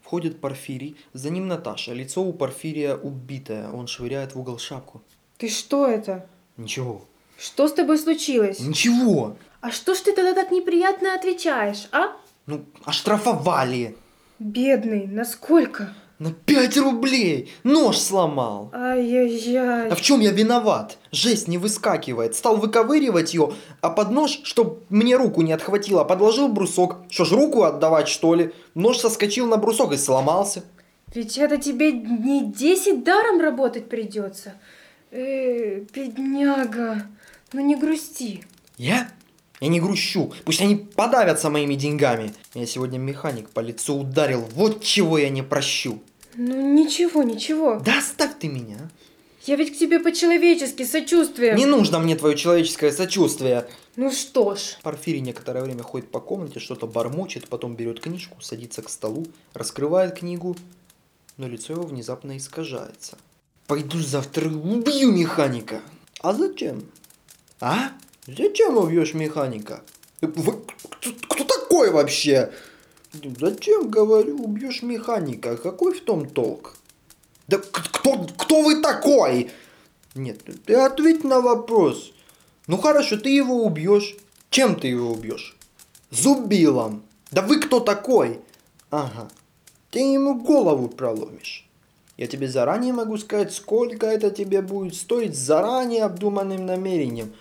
Входит 0.01 0.41
Порфирий, 0.41 0.97
за 1.13 1.29
ним 1.29 1.47
Наташа. 1.47 1.93
Лицо 1.93 2.23
у 2.23 2.33
Порфирия 2.33 2.97
убитое, 2.97 3.71
он 3.71 3.87
швыряет 3.87 4.35
в 4.35 4.41
угол 4.41 4.57
шапку. 4.57 5.03
Ты 5.37 5.51
что 5.51 5.87
это? 5.87 6.27
Ничего. 6.59 7.03
Что 7.39 7.69
с 7.69 7.73
тобой 7.73 7.99
случилось? 7.99 8.59
Ничего! 8.61 9.37
А 9.61 9.71
что 9.71 9.95
ж 9.95 9.99
ты 9.99 10.13
тогда 10.13 10.35
так 10.35 10.51
неприятно 10.51 11.15
отвечаешь, 11.15 11.89
а? 11.93 12.17
Ну, 12.47 12.65
оштрафовали! 12.85 13.97
Бедный, 14.41 15.07
насколько? 15.07 15.95
На 16.19 16.33
5 16.33 16.79
рублей! 16.79 17.53
Нож 17.63 17.99
сломал! 17.99 18.71
Ай-яй-яй. 18.75 19.89
А 19.89 19.95
в 19.95 20.01
чем 20.01 20.19
я 20.19 20.33
виноват? 20.33 20.99
Жесть 21.13 21.47
не 21.47 21.59
выскакивает. 21.59 22.35
Стал 22.35 22.57
выковыривать 22.57 23.35
ее, 23.35 23.53
а 23.81 23.91
под 23.91 24.11
нож, 24.11 24.41
чтоб 24.43 24.83
мне 24.91 25.17
руку 25.17 25.43
не 25.43 25.53
отхватило, 25.53 26.03
подложил 26.03 26.49
брусок. 26.49 26.97
Что 27.09 27.25
ж, 27.25 27.33
руку 27.33 27.63
отдавать, 27.63 28.09
что 28.09 28.35
ли? 28.35 28.53
Нож 28.75 28.99
соскочил 28.99 29.47
на 29.47 29.59
брусок 29.59 29.93
и 29.93 29.97
сломался. 29.97 30.65
Ведь 31.15 31.39
это 31.39 31.57
тебе 31.57 31.93
не 31.93 32.45
10 32.47 33.05
даром 33.05 33.41
работать 33.41 33.89
придется. 33.89 34.55
Э, 35.11 35.81
бедняга, 35.95 37.07
ну 37.53 37.61
не 37.61 37.77
грусти. 37.77 38.45
Я? 38.77 39.11
Я 39.61 39.69
не 39.69 39.81
грущу. 39.81 40.33
Пусть 40.45 40.61
они 40.61 40.77
подавятся 40.77 41.51
моими 41.51 41.75
деньгами. 41.75 42.33
Я 42.55 42.67
сегодня 42.67 42.99
механик 42.99 43.51
по 43.51 43.61
лицу 43.61 43.97
ударил. 44.01 44.43
Вот 44.55 44.83
чего 44.83 45.19
я 45.19 45.31
не 45.31 45.43
прощу. 45.43 46.01
Ну 46.37 46.75
ничего, 46.75 47.23
ничего. 47.23 47.81
Да 47.85 47.99
оставь 47.99 48.39
ты 48.39 48.49
меня. 48.49 48.77
а. 48.81 48.89
Я 49.45 49.57
ведь 49.57 49.75
к 49.75 49.79
тебе 49.79 49.99
по-человечески, 49.99 50.85
сочувствие. 50.85 51.55
Не 51.55 51.65
нужно 51.65 51.99
мне 51.99 52.15
твое 52.17 52.37
человеческое 52.37 52.93
сочувствие. 52.93 53.67
Ну 53.97 54.13
что 54.13 54.55
ж. 54.55 54.77
Порфирий 54.83 55.21
некоторое 55.21 55.63
время 55.65 55.83
ходит 55.83 56.11
по 56.11 56.21
комнате, 56.21 56.61
что-то 56.61 56.87
бормочет, 56.87 57.49
потом 57.49 57.75
берет 57.75 57.99
книжку, 58.01 58.41
садится 58.43 58.83
к 58.83 58.91
столу, 58.91 59.27
раскрывает 59.55 60.19
книгу, 60.19 60.55
но 61.39 61.49
лицо 61.49 61.73
его 61.73 61.85
внезапно 61.85 62.37
искажается. 62.37 63.17
Пойду 63.69 64.01
завтра 64.01 64.49
убью 64.49 65.13
механика. 65.13 65.83
А 66.23 66.33
зачем? 66.33 66.85
А? 67.61 67.91
Зачем 68.27 68.79
убьешь 68.79 69.13
механика? 69.13 69.83
Вы- 70.23 70.65
кто, 70.91 71.13
кто 71.29 71.45
такой 71.45 71.91
вообще? 71.91 72.51
Зачем, 73.13 73.91
говорю, 73.91 74.43
убьешь 74.43 74.81
механика? 74.81 75.59
Какой 75.59 75.93
в 75.93 76.03
том 76.03 76.27
толк? 76.27 76.79
Да 77.47 77.59
кто, 77.59 78.27
кто 78.39 78.63
вы 78.63 78.81
такой? 78.81 79.51
Нет, 80.15 80.41
ты 80.65 80.75
ответь 80.75 81.25
на 81.25 81.43
вопрос. 81.43 82.13
Ну 82.69 82.79
хорошо, 82.79 83.19
ты 83.19 83.29
его 83.29 83.67
убьешь. 83.67 84.17
Чем 84.49 84.77
ты 84.81 84.89
его 84.89 85.13
убьешь? 85.13 85.59
Зубилом. 86.11 87.03
Да 87.31 87.43
вы 87.43 87.61
кто 87.61 87.81
такой? 87.81 88.41
Ага. 88.91 89.29
Ты 89.91 89.99
ему 89.99 90.41
голову 90.41 90.89
проломишь. 90.89 91.68
Я 92.19 92.27
тебе 92.27 92.49
заранее 92.49 92.93
могу 92.93 93.17
сказать, 93.17 93.53
сколько 93.53 94.07
это 94.07 94.31
тебе 94.31 94.61
будет 94.61 94.97
стоить 94.97 95.37
заранее 95.37 96.03
обдуманным 96.03 96.67
намерением. 96.67 97.33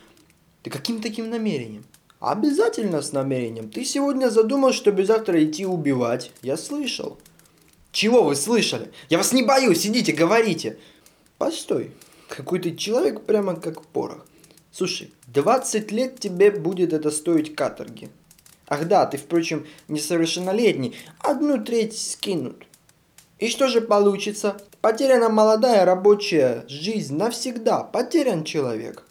Ты 0.61 0.69
каким 0.69 1.01
таким 1.01 1.31
намерением? 1.31 1.83
Обязательно 2.19 3.01
с 3.01 3.11
намерением. 3.11 3.71
Ты 3.71 3.83
сегодня 3.83 4.29
задумал, 4.29 4.73
чтобы 4.73 5.03
завтра 5.03 5.43
идти 5.43 5.65
убивать. 5.65 6.31
Я 6.43 6.57
слышал. 6.57 7.17
Чего 7.91 8.23
вы 8.23 8.35
слышали? 8.35 8.91
Я 9.09 9.17
вас 9.17 9.33
не 9.33 9.41
боюсь, 9.41 9.87
идите, 9.87 10.13
говорите. 10.13 10.77
Постой. 11.39 11.91
Какой 12.29 12.59
ты 12.59 12.75
человек 12.75 13.21
прямо 13.21 13.55
как 13.55 13.83
порох. 13.83 14.27
Слушай, 14.71 15.11
20 15.33 15.91
лет 15.91 16.19
тебе 16.19 16.51
будет 16.51 16.93
это 16.93 17.09
стоить 17.09 17.55
каторги. 17.55 18.09
Ах 18.67 18.87
да, 18.87 19.07
ты, 19.07 19.17
впрочем, 19.17 19.65
несовершеннолетний. 19.87 20.95
Одну 21.19 21.63
треть 21.63 21.99
скинут. 21.99 22.67
И 23.39 23.49
что 23.49 23.67
же 23.67 23.81
получится? 23.81 24.57
Потеряна 24.81 25.29
молодая 25.29 25.85
рабочая 25.85 26.65
жизнь 26.67 27.15
навсегда. 27.15 27.83
Потерян 27.83 28.43
человек. 28.43 29.03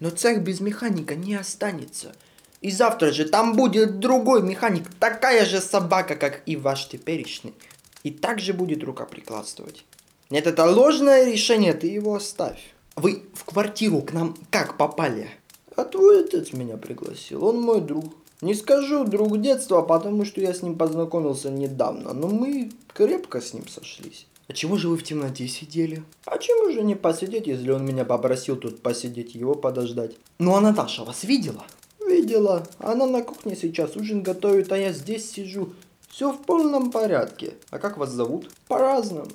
Но 0.00 0.10
цех 0.10 0.42
без 0.42 0.60
механика 0.60 1.14
не 1.14 1.34
останется. 1.34 2.12
И 2.60 2.70
завтра 2.70 3.12
же 3.12 3.24
там 3.24 3.54
будет 3.54 4.00
другой 4.00 4.42
механик, 4.42 4.88
такая 4.98 5.44
же 5.44 5.60
собака, 5.60 6.16
как 6.16 6.42
и 6.46 6.56
ваш 6.56 6.88
теперешний. 6.88 7.54
И 8.02 8.10
также 8.10 8.52
будет 8.52 8.82
рукоприкладствовать. 8.82 9.84
Нет, 10.30 10.46
это 10.46 10.64
ложное 10.64 11.24
решение, 11.30 11.72
ты 11.72 11.86
его 11.86 12.16
оставь. 12.16 12.74
Вы 12.96 13.22
в 13.32 13.44
квартиру 13.44 14.02
к 14.02 14.12
нам 14.12 14.36
как 14.50 14.76
попали? 14.76 15.30
А 15.76 15.84
твой 15.84 16.24
отец 16.24 16.52
меня 16.52 16.76
пригласил, 16.76 17.44
он 17.44 17.60
мой 17.60 17.80
друг. 17.80 18.12
Не 18.40 18.54
скажу 18.54 19.04
друг 19.04 19.40
детства, 19.40 19.82
потому 19.82 20.24
что 20.24 20.40
я 20.40 20.54
с 20.54 20.62
ним 20.62 20.76
познакомился 20.76 21.50
недавно, 21.50 22.12
но 22.12 22.28
мы 22.28 22.70
крепко 22.94 23.40
с 23.40 23.52
ним 23.52 23.66
сошлись. 23.66 24.26
А 24.46 24.52
чего 24.52 24.76
же 24.76 24.88
вы 24.88 24.96
в 24.96 25.02
темноте 25.02 25.48
сидели? 25.48 26.04
А 26.24 26.38
чему 26.38 26.72
же 26.72 26.82
не 26.82 26.94
посидеть, 26.94 27.48
если 27.48 27.70
он 27.70 27.84
меня 27.84 28.04
попросил 28.04 28.56
тут 28.56 28.80
посидеть, 28.80 29.34
его 29.34 29.54
подождать? 29.54 30.16
Ну 30.38 30.54
а 30.54 30.60
Наташа 30.60 31.04
вас 31.04 31.24
видела? 31.24 31.66
Видела. 32.00 32.66
Она 32.78 33.06
на 33.06 33.22
кухне 33.22 33.56
сейчас 33.56 33.96
ужин 33.96 34.22
готовит, 34.22 34.70
а 34.72 34.78
я 34.78 34.92
здесь 34.92 35.30
сижу. 35.30 35.74
Все 36.08 36.32
в 36.32 36.38
полном 36.38 36.90
порядке. 36.90 37.54
А 37.70 37.78
как 37.78 37.98
вас 37.98 38.10
зовут? 38.10 38.50
По-разному. 38.68 39.30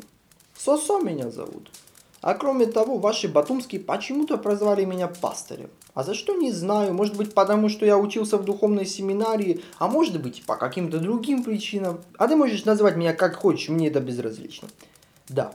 Сосо 0.58 1.00
меня 1.00 1.30
зовут. 1.30 1.70
А 2.22 2.34
кроме 2.36 2.66
того, 2.66 2.98
ваши 2.98 3.28
батумские 3.28 3.82
почему-то 3.82 4.38
прозвали 4.38 4.86
меня 4.86 5.08
пастырем. 5.08 5.70
А 5.94 6.04
за 6.04 6.16
что 6.16 6.34
не 6.34 6.52
знаю, 6.52 6.94
может 6.94 7.16
быть 7.16 7.34
потому, 7.34 7.70
что 7.70 7.86
я 7.86 7.98
учился 7.98 8.38
в 8.38 8.46
духовной 8.46 8.86
семинарии, 8.86 9.62
а 9.78 9.88
может 9.88 10.20
быть 10.20 10.44
по 10.46 10.56
каким-то 10.56 10.98
другим 10.98 11.44
причинам. 11.44 12.00
А 12.18 12.28
ты 12.28 12.36
можешь 12.36 12.66
назвать 12.66 12.96
меня 12.96 13.14
как 13.14 13.36
хочешь, 13.36 13.70
мне 13.70 13.90
это 13.90 14.00
безразлично. 14.00 14.70
Да. 15.30 15.54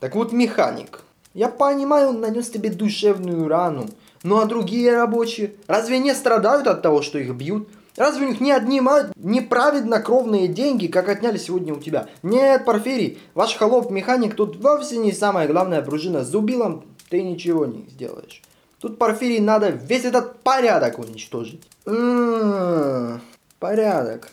Так 0.00 0.16
вот, 0.16 0.32
механик. 0.32 1.02
Я 1.34 1.48
понимаю, 1.48 2.08
он 2.08 2.20
нанес 2.20 2.48
тебе 2.50 2.70
душевную 2.70 3.46
рану. 3.46 3.88
Ну 4.24 4.40
а 4.40 4.46
другие 4.46 4.92
рабочие, 4.92 5.54
разве 5.68 5.98
не 5.98 6.14
страдают 6.14 6.66
от 6.66 6.82
того, 6.82 7.02
что 7.02 7.18
их 7.18 7.32
бьют? 7.34 7.68
Разве 7.96 8.26
у 8.26 8.28
них 8.28 8.40
не 8.40 8.50
отнимают 8.50 9.12
неправедно 9.16 10.00
кровные 10.00 10.48
деньги, 10.48 10.86
как 10.86 11.08
отняли 11.08 11.38
сегодня 11.38 11.72
у 11.74 11.80
тебя? 11.80 12.08
Нет, 12.22 12.64
Порфирий, 12.64 13.18
ваш 13.34 13.56
холоп-механик 13.56 14.34
тут 14.34 14.56
вовсе 14.56 14.98
не 14.98 15.12
самая 15.12 15.46
главная 15.46 15.80
пружина. 15.80 16.24
С 16.24 16.28
зубилом 16.28 16.84
ты 17.08 17.22
ничего 17.22 17.66
не 17.66 17.88
сделаешь. 17.88 18.42
Тут, 18.80 18.98
Порфирий, 18.98 19.40
надо 19.40 19.70
весь 19.70 20.04
этот 20.04 20.40
порядок 20.40 20.98
уничтожить. 20.98 21.62
М, 21.86 23.20
Порядок. 23.58 24.28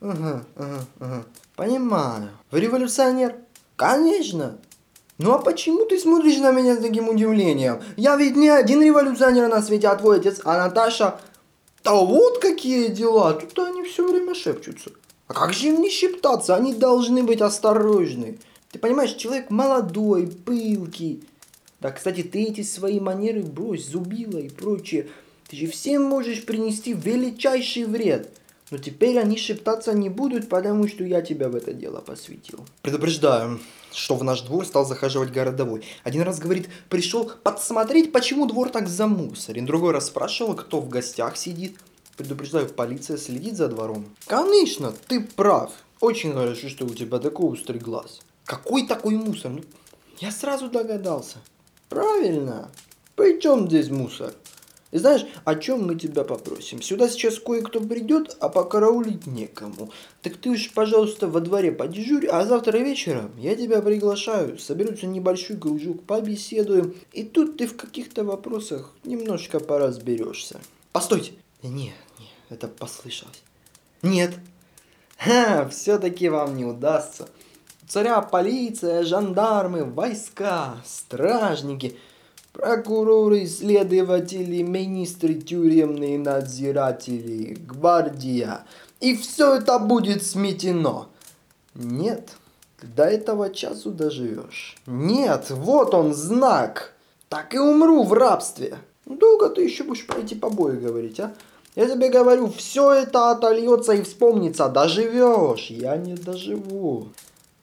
Ага, 0.00 0.44
ага, 0.56 0.84
ага. 1.00 1.24
Понимаю. 1.56 2.30
Вы 2.50 2.60
революционер? 2.60 3.36
Конечно. 3.76 4.58
Ну 5.18 5.32
а 5.34 5.38
почему 5.38 5.84
ты 5.84 5.98
смотришь 5.98 6.38
на 6.38 6.52
меня 6.52 6.76
с 6.76 6.80
таким 6.80 7.08
удивлением? 7.08 7.82
Я 7.96 8.16
ведь 8.16 8.36
не 8.36 8.48
один 8.48 8.80
революционер 8.82 9.48
на 9.48 9.60
свете, 9.60 9.88
а 9.88 9.96
твой 9.96 10.18
отец, 10.20 10.40
а 10.44 10.56
Наташа... 10.56 11.20
Да 11.84 11.94
вот 11.94 12.38
какие 12.38 12.88
дела, 12.88 13.34
тут 13.34 13.58
они 13.58 13.82
все 13.84 14.06
время 14.06 14.34
шепчутся. 14.34 14.90
А 15.26 15.34
как 15.34 15.52
же 15.52 15.68
им 15.68 15.80
не 15.80 15.90
шептаться, 15.90 16.54
они 16.54 16.74
должны 16.74 17.22
быть 17.22 17.40
осторожны. 17.40 18.38
Ты 18.70 18.78
понимаешь, 18.78 19.14
человек 19.14 19.50
молодой, 19.50 20.26
пылкий. 20.26 21.24
Да, 21.80 21.92
кстати, 21.92 22.22
ты 22.22 22.44
эти 22.44 22.62
свои 22.62 22.98
манеры 22.98 23.42
брось, 23.42 23.86
зубила 23.86 24.38
и 24.38 24.48
прочее. 24.48 25.08
Ты 25.48 25.56
же 25.56 25.66
всем 25.66 26.02
можешь 26.02 26.44
принести 26.44 26.92
величайший 26.92 27.84
вред. 27.84 28.30
Но 28.70 28.78
теперь 28.78 29.18
они 29.18 29.38
шептаться 29.38 29.94
не 29.94 30.10
будут, 30.10 30.48
потому 30.48 30.88
что 30.88 31.02
я 31.04 31.22
тебя 31.22 31.48
в 31.48 31.54
это 31.54 31.72
дело 31.72 32.00
посвятил. 32.00 32.66
Предупреждаю, 32.82 33.60
что 33.92 34.16
в 34.16 34.24
наш 34.24 34.42
двор 34.42 34.66
стал 34.66 34.84
захаживать 34.84 35.32
городовой. 35.32 35.84
Один 36.04 36.22
раз, 36.22 36.38
говорит, 36.38 36.68
пришел 36.90 37.32
подсмотреть, 37.42 38.12
почему 38.12 38.46
двор 38.46 38.68
так 38.68 38.88
замусорен. 38.88 39.64
Другой 39.64 39.92
раз 39.92 40.08
спрашивал, 40.08 40.54
кто 40.54 40.80
в 40.80 40.88
гостях 40.88 41.36
сидит. 41.36 41.78
Предупреждаю, 42.16 42.68
полиция 42.68 43.16
следит 43.16 43.56
за 43.56 43.68
двором. 43.68 44.04
Конечно, 44.26 44.92
ты 45.06 45.20
прав. 45.20 45.72
Очень 46.00 46.32
хорошо, 46.32 46.68
что 46.68 46.84
у 46.84 46.90
тебя 46.90 47.18
такой 47.18 47.46
острый 47.52 47.78
глаз. 47.78 48.20
Какой 48.44 48.86
такой 48.86 49.14
мусор? 49.14 49.52
Ну, 49.52 49.62
я 50.18 50.30
сразу 50.30 50.68
догадался. 50.68 51.38
Правильно. 51.88 52.70
При 53.16 53.40
чем 53.40 53.68
здесь 53.68 53.90
мусор? 53.90 54.32
И 54.90 54.98
знаешь, 54.98 55.26
о 55.44 55.54
чем 55.54 55.86
мы 55.86 55.96
тебя 55.96 56.24
попросим? 56.24 56.80
Сюда 56.80 57.08
сейчас 57.10 57.38
кое-кто 57.38 57.80
придет, 57.80 58.36
а 58.40 58.48
покараулить 58.48 59.26
некому. 59.26 59.90
Так 60.22 60.36
ты 60.38 60.50
уж, 60.50 60.72
пожалуйста, 60.72 61.28
во 61.28 61.40
дворе 61.40 61.72
подежурь, 61.72 62.26
а 62.26 62.46
завтра 62.46 62.78
вечером 62.78 63.32
я 63.36 63.54
тебя 63.54 63.82
приглашаю. 63.82 64.58
Соберется 64.58 65.06
небольшой 65.06 65.58
кружок, 65.58 66.04
побеседуем. 66.04 66.94
И 67.12 67.22
тут 67.22 67.58
ты 67.58 67.66
в 67.66 67.76
каких-то 67.76 68.24
вопросах 68.24 68.94
немножко 69.04 69.60
поразберешься. 69.60 70.60
Постойте. 70.92 71.32
Нет, 71.62 71.94
нет, 72.18 72.28
это 72.48 72.68
послышалось. 72.68 73.42
Нет. 74.00 74.32
Ха, 75.18 75.68
все-таки 75.68 76.30
вам 76.30 76.56
не 76.56 76.64
удастся. 76.64 77.28
Царя 77.88 78.20
полиция, 78.20 79.02
жандармы, 79.02 79.84
войска, 79.84 80.76
стражники. 80.84 81.96
Прокуроры, 82.52 83.46
следователи, 83.46 84.60
министры, 84.60 85.34
тюремные 85.34 86.18
надзиратели, 86.18 87.54
гвардия. 87.54 88.66
И 89.00 89.16
все 89.16 89.56
это 89.56 89.78
будет 89.78 90.22
сметено. 90.22 91.08
Нет, 91.74 92.32
до 92.82 93.04
этого 93.04 93.48
часу 93.54 93.90
доживешь. 93.90 94.76
Нет, 94.86 95.46
вот 95.48 95.94
он 95.94 96.12
знак. 96.12 96.92
Так 97.30 97.54
и 97.54 97.58
умру 97.58 98.02
в 98.02 98.12
рабстве. 98.12 98.76
Долго 99.06 99.48
ты 99.48 99.62
еще 99.62 99.84
будешь 99.84 100.06
про 100.06 100.20
эти 100.20 100.34
побои 100.34 100.76
говорить, 100.76 101.20
а? 101.20 101.32
Я 101.74 101.88
тебе 101.88 102.10
говорю, 102.10 102.50
все 102.50 102.92
это 102.92 103.30
отольется 103.30 103.92
и 103.92 104.02
вспомнится. 104.02 104.68
Доживешь. 104.68 105.70
Я 105.70 105.96
не 105.96 106.14
доживу. 106.14 107.08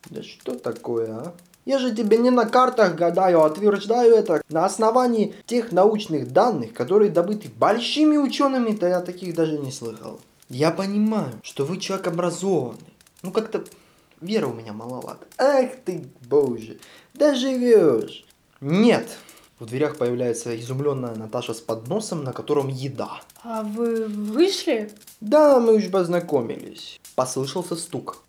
Да 0.09 0.23
что 0.23 0.57
такое, 0.57 1.11
а? 1.11 1.33
Я 1.65 1.79
же 1.79 1.95
тебе 1.95 2.17
не 2.17 2.29
на 2.29 2.45
картах 2.45 2.95
гадаю, 2.95 3.41
а 3.41 3.47
утверждаю 3.47 4.13
это 4.13 4.41
на 4.49 4.65
основании 4.65 5.33
тех 5.47 5.71
научных 5.71 6.31
данных, 6.31 6.73
которые 6.73 7.09
добыты 7.09 7.49
большими 7.49 8.17
учеными-то 8.17 8.87
я 8.87 9.01
таких 9.01 9.33
даже 9.33 9.57
не 9.57 9.71
слыхал. 9.71 10.19
Я 10.47 10.69
понимаю, 10.69 11.33
что 11.41 11.65
вы 11.65 11.79
человек 11.79 12.05
образованный. 12.05 12.93
Ну 13.23 13.31
как-то 13.31 13.63
вера 14.21 14.45
у 14.45 14.53
меня 14.53 14.73
маловато. 14.73 15.25
Ах 15.39 15.71
ты, 15.83 16.05
боже, 16.29 16.77
доживешь. 17.15 18.25
Нет. 18.61 19.07
В 19.57 19.65
дверях 19.65 19.97
появляется 19.97 20.55
изумленная 20.59 21.15
Наташа 21.15 21.53
с 21.53 21.61
подносом, 21.61 22.23
на 22.23 22.33
котором 22.33 22.67
еда. 22.67 23.21
А 23.41 23.63
вы 23.63 24.05
вышли? 24.05 24.91
Да, 25.21 25.59
мы 25.59 25.75
уж 25.75 25.89
познакомились. 25.89 26.99
Послышался 27.15 27.75
стук. 27.75 28.21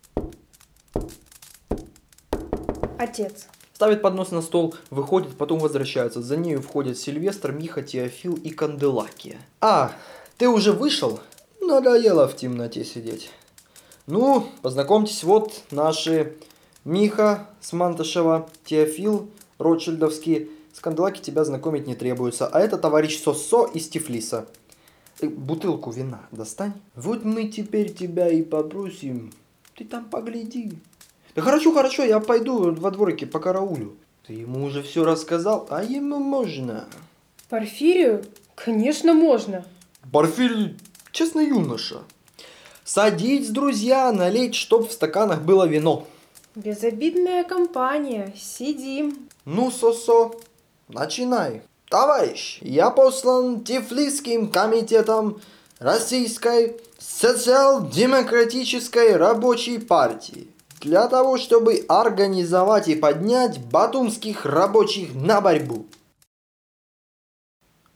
Отец. 2.99 3.47
Ставит 3.75 4.01
поднос 4.01 4.31
на 4.31 4.41
стол, 4.41 4.75
выходит, 4.91 5.37
потом 5.37 5.59
возвращается. 5.59 6.23
За 6.23 6.37
нею 6.37 6.63
входят 6.63 6.97
Сильвестр, 6.97 7.53
Миха, 7.53 7.83
Теофил 7.83 8.35
и 8.35 8.49
Канделакия. 8.51 9.37
А, 9.61 9.93
ты 10.39 10.49
уже 10.49 10.73
вышел? 10.73 11.21
Надоело 11.61 12.27
в 12.27 12.35
темноте 12.37 12.85
сидеть. 12.85 13.31
Ну, 14.07 14.47
познакомьтесь, 14.63 15.25
вот 15.25 15.63
наши 15.71 16.37
Миха 16.85 17.51
с 17.61 17.75
Манташева, 17.75 18.49
Теофил, 18.65 19.29
Ротшильдовский. 19.59 20.51
С 20.73 20.81
Канделаки 20.81 21.21
тебя 21.21 21.45
знакомить 21.45 21.87
не 21.87 21.95
требуется. 21.95 22.47
А 22.47 22.61
это 22.61 22.79
товарищ 22.79 23.21
Сосо 23.21 23.67
из 23.67 23.89
Тифлиса. 23.89 24.47
Э, 25.21 25.29
Бутылку 25.29 25.91
вина 25.91 26.27
достань. 26.31 26.75
Вот 26.95 27.25
мы 27.25 27.49
теперь 27.49 27.93
тебя 27.93 28.29
и 28.29 28.43
попросим. 28.43 29.33
Ты 29.75 29.85
там 29.85 30.07
погляди. 30.07 30.79
Да 31.37 31.43
хорошо, 31.43 31.73
хорошо, 31.73 32.03
я 32.03 32.19
пойду 32.19 32.73
во 32.73 32.91
дворике 32.91 33.27
по 33.27 33.39
караулю. 33.39 33.95
Ты 34.27 34.33
ему 34.33 34.65
уже 34.65 34.83
все 34.83 35.05
рассказал, 35.05 35.67
а 35.69 35.85
ему 35.85 36.19
можно. 36.19 36.89
Порфирию? 37.51 38.25
Конечно, 38.55 39.13
можно. 39.13 39.67
Порфирий, 40.11 40.79
честный 41.13 41.49
юноша. 41.49 41.99
Садись, 42.85 43.51
друзья, 43.51 44.11
налить, 44.13 44.55
чтоб 44.55 44.89
в 44.89 44.93
стаканах 44.93 45.43
было 45.43 45.67
вино. 45.67 46.07
Безобидная 46.55 47.45
компания. 47.45 48.33
Сидим. 48.35 49.29
Ну, 49.45 49.71
Сосо, 49.71 50.33
начинай. 50.89 51.61
Товарищ, 51.91 52.61
я 52.63 52.89
послан 52.89 53.63
Тифлисским 53.63 54.51
комитетом 54.51 55.39
Российской 55.81 56.81
социал-демократической 56.99 59.17
рабочей 59.17 59.79
партии 59.79 60.49
для 60.87 61.09
того, 61.09 61.37
чтобы 61.37 61.85
организовать 61.89 62.87
и 62.87 62.95
поднять 62.95 63.59
батумских 63.59 64.47
рабочих 64.47 65.17
на 65.17 65.41
борьбу. 65.41 65.87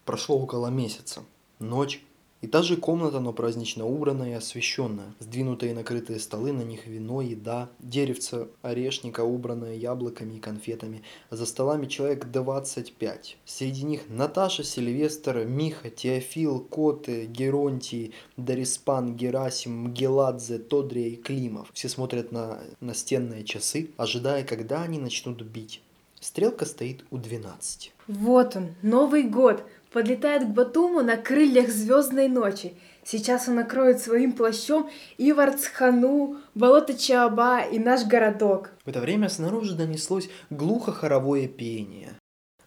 Прошло 0.05 0.37
около 0.37 0.67
месяца. 0.67 1.23
Ночь. 1.61 2.05
И 2.43 2.47
та 2.47 2.63
же 2.63 2.77
комната, 2.77 3.21
но 3.21 3.33
празднично 3.35 3.85
убранная 3.85 4.31
и 4.31 4.33
освещенная. 4.35 5.13
Сдвинутые 5.19 5.75
накрытые 5.75 6.19
столы, 6.19 6.53
на 6.53 6.63
них 6.63 6.87
вино, 6.87 7.21
еда, 7.21 7.69
деревце 7.81 8.49
орешника, 8.63 9.25
убранное 9.25 9.75
яблоками 9.75 10.35
и 10.35 10.41
конфетами. 10.41 11.03
За 11.31 11.45
столами 11.45 11.87
человек 11.87 12.31
25. 12.31 13.37
Среди 13.45 13.85
них 13.85 14.09
Наташа, 14.09 14.65
Сильвестр, 14.65 15.45
Миха, 15.45 15.91
Теофил, 15.91 16.61
Коты, 16.61 17.27
Геронтий, 17.27 18.15
Дариспан, 18.39 19.17
Герасим, 19.17 19.89
Мгеладзе, 19.89 20.59
Тодрия 20.59 21.09
и 21.09 21.17
Климов. 21.17 21.71
Все 21.75 21.91
смотрят 21.91 22.33
на 22.33 22.61
настенные 22.81 23.45
часы, 23.45 23.91
ожидая, 23.99 24.45
когда 24.45 24.83
они 24.83 24.99
начнут 24.99 25.43
бить. 25.43 25.83
Стрелка 26.21 26.67
стоит 26.67 27.05
у 27.11 27.17
12. 27.17 27.93
Вот 28.09 28.57
он, 28.57 28.75
Новый 28.83 29.25
год. 29.25 29.65
Подлетает 29.93 30.45
к 30.45 30.49
Батуму 30.49 31.03
на 31.03 31.17
крыльях 31.17 31.69
звездной 31.69 32.29
ночи. 32.29 32.75
Сейчас 33.05 33.49
он 33.49 33.57
накроет 33.57 34.01
своим 34.01 34.33
плащом 34.33 34.89
Иварцхану, 35.19 36.37
болото 36.55 36.95
Чааба 36.95 37.63
и 37.63 37.79
наш 37.79 38.05
городок. 38.05 38.71
В 38.85 38.89
это 38.89 39.01
время 39.01 39.29
снаружи 39.29 39.75
донеслось 39.75 40.29
глухо 40.49 40.93
хоровое 40.93 41.49
пение. 41.49 42.11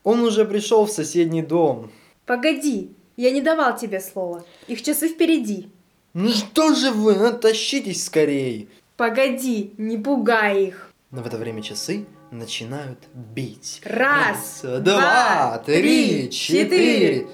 Он 0.03 0.19
уже 0.19 0.43
пришел 0.43 0.85
в 0.85 0.91
соседний 0.91 1.41
дом. 1.41 1.91
Погоди, 2.25 2.91
я 3.15 3.31
не 3.31 3.41
давал 3.41 3.77
тебе 3.77 4.01
слова. 4.01 4.43
Их 4.67 4.81
часы 4.81 5.07
впереди. 5.07 5.69
Ну 6.13 6.29
что 6.29 6.73
же 6.73 6.91
вы, 6.91 7.15
натащитесь 7.15 8.05
скорей! 8.05 8.69
Погоди, 8.97 9.73
не 9.77 9.97
пугай 9.97 10.65
их. 10.65 10.91
Но 11.09 11.23
в 11.23 11.27
это 11.27 11.37
время 11.37 11.61
часы 11.61 12.05
начинают 12.33 12.99
бить. 13.13 13.81
Раз, 13.83 14.59
два, 14.61 14.79
два, 14.79 15.57
три, 15.65 16.29
четыре, 16.31 17.27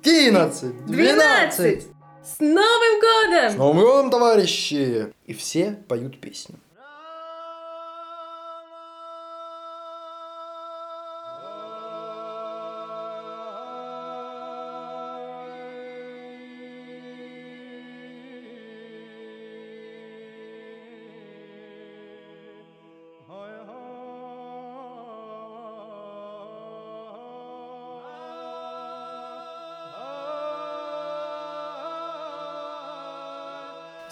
одиннадцать. 0.00 0.86
Двенадцать! 0.86 1.88
С 2.24 2.40
Новым 2.40 3.00
годом! 3.00 3.50
С 3.52 3.54
Новым 3.56 3.80
годом, 3.80 4.10
товарищи! 4.10 5.12
И 5.26 5.34
все 5.34 5.72
поют 5.88 6.20
песню. 6.20 6.56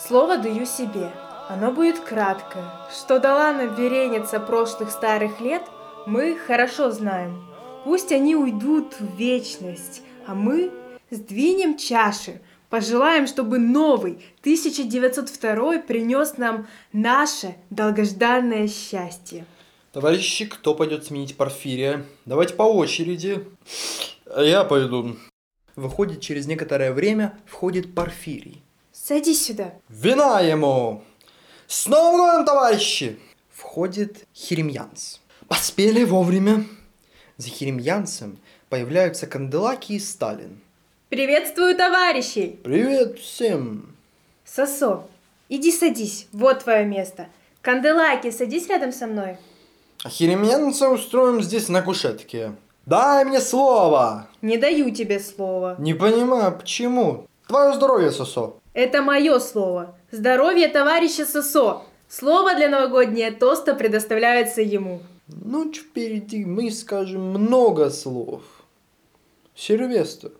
Слово 0.06 0.38
даю 0.38 0.66
себе. 0.66 1.10
Оно 1.48 1.72
будет 1.72 1.98
краткое. 1.98 2.64
Что 2.92 3.18
дала 3.18 3.52
нам 3.52 3.74
вереница 3.74 4.38
прошлых 4.38 4.92
старых 4.92 5.40
лет, 5.40 5.62
мы 6.06 6.36
хорошо 6.36 6.92
знаем. 6.92 7.44
Пусть 7.82 8.12
они 8.12 8.36
уйдут 8.36 8.94
в 9.00 9.16
вечность, 9.16 10.02
а 10.24 10.36
мы 10.36 10.70
сдвинем 11.10 11.76
чаши, 11.76 12.40
пожелаем, 12.70 13.26
чтобы 13.26 13.58
новый 13.58 14.24
1902 14.42 15.78
принес 15.78 16.36
нам 16.36 16.68
наше 16.92 17.56
долгожданное 17.70 18.68
счастье. 18.68 19.44
Товарищи, 19.92 20.46
кто 20.46 20.76
пойдет 20.76 21.04
сменить 21.06 21.36
Порфирия? 21.36 22.04
Давайте 22.26 22.54
по 22.54 22.62
очереди. 22.62 23.44
Я 24.36 24.62
пойду. 24.62 25.16
Выходит, 25.74 26.20
через 26.20 26.46
некоторое 26.46 26.92
время 26.92 27.36
входит 27.46 27.92
Порфирий. 27.92 28.62
Садись 29.08 29.46
сюда. 29.46 29.72
Вина 29.88 30.40
ему! 30.40 31.04
С 31.68 31.86
Новым 31.86 32.16
годом, 32.16 32.44
товарищи! 32.44 33.20
Входит 33.52 34.26
Хиремьянц. 34.34 35.18
Поспели 35.46 36.02
вовремя. 36.02 36.64
За 37.36 37.48
Хиремьянцем 37.48 38.36
появляются 38.68 39.28
Канделаки 39.28 39.92
и 39.92 40.00
Сталин. 40.00 40.60
Приветствую 41.08 41.76
товарищей! 41.76 42.58
Привет 42.64 43.20
всем! 43.20 43.94
Сосо, 44.44 45.06
иди 45.48 45.70
садись, 45.70 46.26
вот 46.32 46.64
твое 46.64 46.84
место. 46.84 47.28
Канделаки, 47.62 48.32
садись 48.32 48.66
рядом 48.66 48.90
со 48.90 49.06
мной. 49.06 49.36
А 50.02 50.08
Хиремьянца 50.08 50.88
устроим 50.88 51.40
здесь 51.42 51.68
на 51.68 51.80
кушетке. 51.80 52.56
Дай 52.86 53.24
мне 53.24 53.40
слово! 53.40 54.26
Не 54.42 54.56
даю 54.56 54.90
тебе 54.90 55.20
слова. 55.20 55.76
Не 55.78 55.94
понимаю, 55.94 56.58
почему? 56.58 57.28
Твое 57.46 57.72
здоровье, 57.72 58.10
Сосо. 58.10 58.54
Это 58.76 59.00
мое 59.00 59.38
слово. 59.38 59.96
Здоровье 60.10 60.68
товарища 60.68 61.24
Сосо. 61.24 61.84
Слово 62.10 62.54
для 62.56 62.68
новогоднего 62.68 63.32
тоста 63.32 63.74
предоставляется 63.74 64.60
ему. 64.60 65.00
Ночь 65.28 65.78
впереди, 65.78 66.44
мы 66.44 66.70
скажем 66.70 67.22
много 67.22 67.88
слов. 67.88 68.42
Сильвестр, 69.54 70.32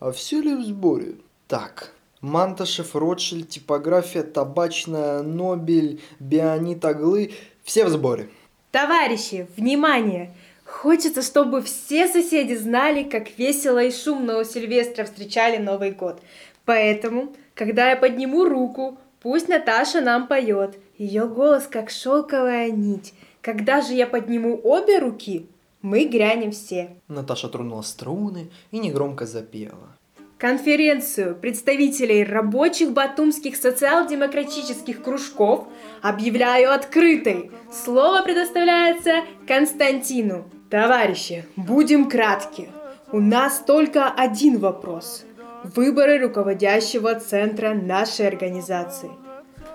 а 0.00 0.10
все 0.10 0.40
ли 0.40 0.56
в 0.56 0.62
сборе? 0.64 1.18
Так, 1.46 1.92
Манташев, 2.20 2.96
Ротшильд, 2.96 3.48
типография, 3.48 4.24
табачная, 4.24 5.22
Нобель, 5.22 6.00
Бионит, 6.18 6.84
Аглы. 6.84 7.30
Все 7.62 7.84
в 7.84 7.90
сборе. 7.90 8.28
Товарищи, 8.72 9.46
внимание! 9.56 10.34
Хочется, 10.64 11.22
чтобы 11.22 11.62
все 11.62 12.08
соседи 12.08 12.54
знали, 12.54 13.04
как 13.04 13.38
весело 13.38 13.82
и 13.84 13.92
шумно 13.92 14.40
у 14.40 14.44
Сильвестра 14.44 15.04
встречали 15.04 15.58
Новый 15.58 15.92
год. 15.92 16.20
Поэтому, 16.64 17.34
когда 17.58 17.90
я 17.90 17.96
подниму 17.96 18.44
руку, 18.44 18.98
пусть 19.20 19.48
Наташа 19.48 20.00
нам 20.00 20.28
поет. 20.28 20.78
Ее 20.96 21.26
голос 21.26 21.66
как 21.66 21.90
шелковая 21.90 22.70
нить. 22.70 23.14
Когда 23.42 23.82
же 23.82 23.94
я 23.94 24.06
подниму 24.06 24.60
обе 24.62 25.00
руки, 25.00 25.46
мы 25.82 26.04
грянем 26.04 26.52
все. 26.52 26.90
Наташа 27.08 27.48
тронула 27.48 27.82
струны 27.82 28.48
и 28.70 28.78
негромко 28.78 29.26
запела. 29.26 29.96
Конференцию 30.38 31.34
представителей 31.34 32.22
рабочих 32.22 32.92
батумских 32.92 33.56
социал-демократических 33.56 35.02
кружков 35.02 35.66
объявляю 36.00 36.72
открытой. 36.72 37.50
Слово 37.72 38.22
предоставляется 38.22 39.24
Константину. 39.48 40.44
Товарищи, 40.70 41.44
будем 41.56 42.08
кратки. 42.08 42.68
У 43.10 43.18
нас 43.18 43.58
только 43.66 44.08
один 44.08 44.58
вопрос. 44.58 45.24
Выборы 45.64 46.18
руководящего 46.20 47.14
центра 47.18 47.74
нашей 47.74 48.28
организации. 48.28 49.10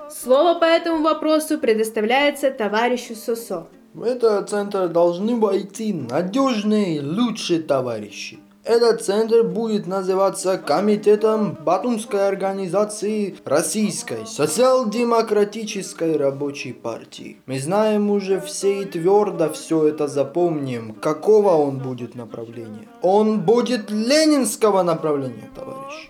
Слово 0.10 0.60
по 0.60 0.66
этому 0.66 1.04
вопросу 1.04 1.58
предоставляется 1.60 2.52
товарищу 2.52 3.16
Сосо. 3.16 3.68
В 3.94 4.04
этот 4.04 4.50
центр 4.50 4.88
должны 4.88 5.36
войти 5.36 5.94
надежные, 5.94 7.02
лучшие 7.02 7.62
товарищи. 7.62 8.40
Этот 8.64 9.02
центр 9.02 9.44
будет 9.44 9.88
называться 9.88 10.58
Комитетом 10.58 11.58
Батумской 11.66 12.30
организации 12.30 13.36
Российской 13.44 14.26
социал-демократической 14.26 16.16
рабочей 16.16 16.72
партии. 16.72 17.42
Мы 17.46 17.60
знаем 17.60 18.10
уже 18.10 18.40
все 18.40 18.84
и 18.84 18.86
твердо 18.86 19.52
все 19.52 19.90
это 19.90 20.08
запомним. 20.08 20.94
Какого 20.94 21.50
он 21.50 21.80
будет 21.80 22.16
направления? 22.16 22.88
Он 23.02 23.42
будет 23.42 23.92
ленинского 23.92 24.82
направления, 24.84 25.50
товарищи. 25.54 26.10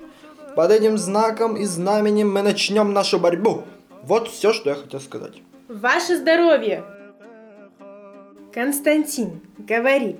Под 0.55 0.69
этим 0.69 0.99
знаком 0.99 1.57
и 1.57 1.65
знаменем 1.65 2.31
мы 2.31 2.43
начнем 2.43 2.93
нашу 2.93 3.17
борьбу. 3.17 3.63
Вот 4.03 4.27
все, 4.27 4.53
что 4.53 4.69
я 4.69 4.75
хотел 4.75 4.99
сказать. 4.99 5.41
Ваше 5.69 6.17
здоровье! 6.17 6.83
Константин, 8.53 9.41
говори. 9.57 10.19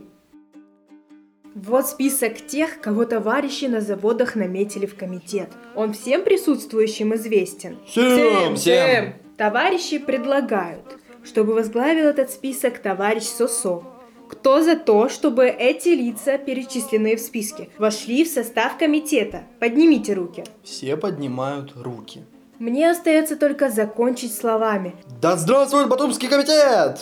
Вот 1.55 1.87
список 1.87 2.47
тех, 2.47 2.81
кого 2.81 3.05
товарищи 3.05 3.65
на 3.65 3.79
заводах 3.79 4.35
наметили 4.35 4.87
в 4.87 4.95
комитет. 4.95 5.49
Он 5.75 5.93
всем 5.93 6.23
присутствующим 6.23 7.13
известен? 7.13 7.77
Всем, 7.85 8.55
всем. 8.55 9.13
Товарищи 9.37 9.99
предлагают, 9.99 10.97
чтобы 11.23 11.53
возглавил 11.53 12.05
этот 12.05 12.31
список 12.31 12.79
товарищ 12.79 13.23
Сосо. 13.23 13.83
Кто 14.29 14.63
за 14.63 14.75
то, 14.75 15.09
чтобы 15.09 15.45
эти 15.45 15.89
лица, 15.89 16.39
перечисленные 16.39 17.17
в 17.17 17.19
списке, 17.19 17.69
вошли 17.77 18.23
в 18.23 18.29
состав 18.29 18.77
комитета? 18.79 19.43
Поднимите 19.59 20.13
руки. 20.13 20.43
Все 20.63 20.97
поднимают 20.97 21.73
руки. 21.75 22.23
Мне 22.57 22.89
остается 22.89 23.35
только 23.35 23.69
закончить 23.69 24.33
словами. 24.33 24.95
Да 25.21 25.35
здравствует 25.37 25.87
Батумский 25.87 26.27
комитет! 26.27 26.99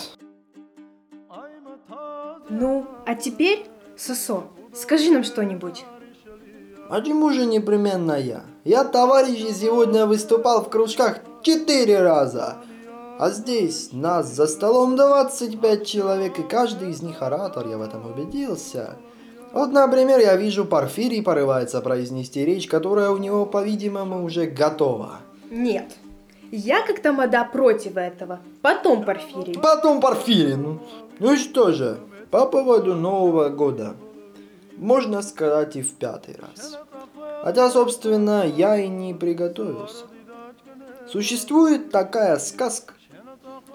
Ну, 2.49 2.85
а 3.05 3.15
теперь, 3.15 3.65
Сосо, 4.01 4.45
скажи 4.73 5.11
нам 5.11 5.23
что-нибудь. 5.23 5.85
Почему 6.89 7.31
же 7.31 7.45
непременно 7.45 8.13
я? 8.13 8.41
Я, 8.63 8.83
товарищи, 8.83 9.53
сегодня 9.53 10.07
выступал 10.07 10.63
в 10.63 10.69
кружках 10.69 11.19
четыре 11.43 12.01
раза. 12.01 12.57
А 13.19 13.29
здесь 13.29 13.89
нас 13.91 14.27
за 14.33 14.47
столом 14.47 14.95
25 14.95 15.85
человек, 15.85 16.39
и 16.39 16.41
каждый 16.41 16.89
из 16.89 17.03
них 17.03 17.21
оратор, 17.21 17.67
я 17.67 17.77
в 17.77 17.83
этом 17.83 18.11
убедился. 18.11 18.95
Вот, 19.53 19.71
например, 19.71 20.19
я 20.19 20.35
вижу, 20.35 20.65
Порфирий 20.65 21.21
порывается 21.21 21.79
произнести 21.81 22.43
речь, 22.43 22.67
которая 22.67 23.11
у 23.11 23.17
него, 23.17 23.45
по-видимому, 23.45 24.25
уже 24.25 24.47
готова. 24.47 25.19
Нет. 25.51 25.91
Я 26.49 26.83
как 26.87 27.03
тамада 27.03 27.43
против 27.43 27.97
этого. 27.97 28.39
Потом 28.63 29.05
Порфирий. 29.05 29.59
Потом 29.59 30.01
Порфирий. 30.01 30.55
Ну, 30.55 30.79
ну 31.19 31.33
и 31.33 31.37
что 31.37 31.71
же, 31.71 31.99
по 32.31 32.45
поводу 32.45 32.95
Нового 32.95 33.49
года. 33.49 33.95
Можно 34.77 35.21
сказать 35.21 35.75
и 35.75 35.81
в 35.81 35.93
пятый 35.95 36.37
раз. 36.37 36.79
Хотя, 37.43 37.69
собственно, 37.69 38.47
я 38.47 38.77
и 38.77 38.87
не 38.87 39.13
приготовился. 39.13 40.05
Существует 41.09 41.91
такая 41.91 42.39
сказка, 42.39 42.93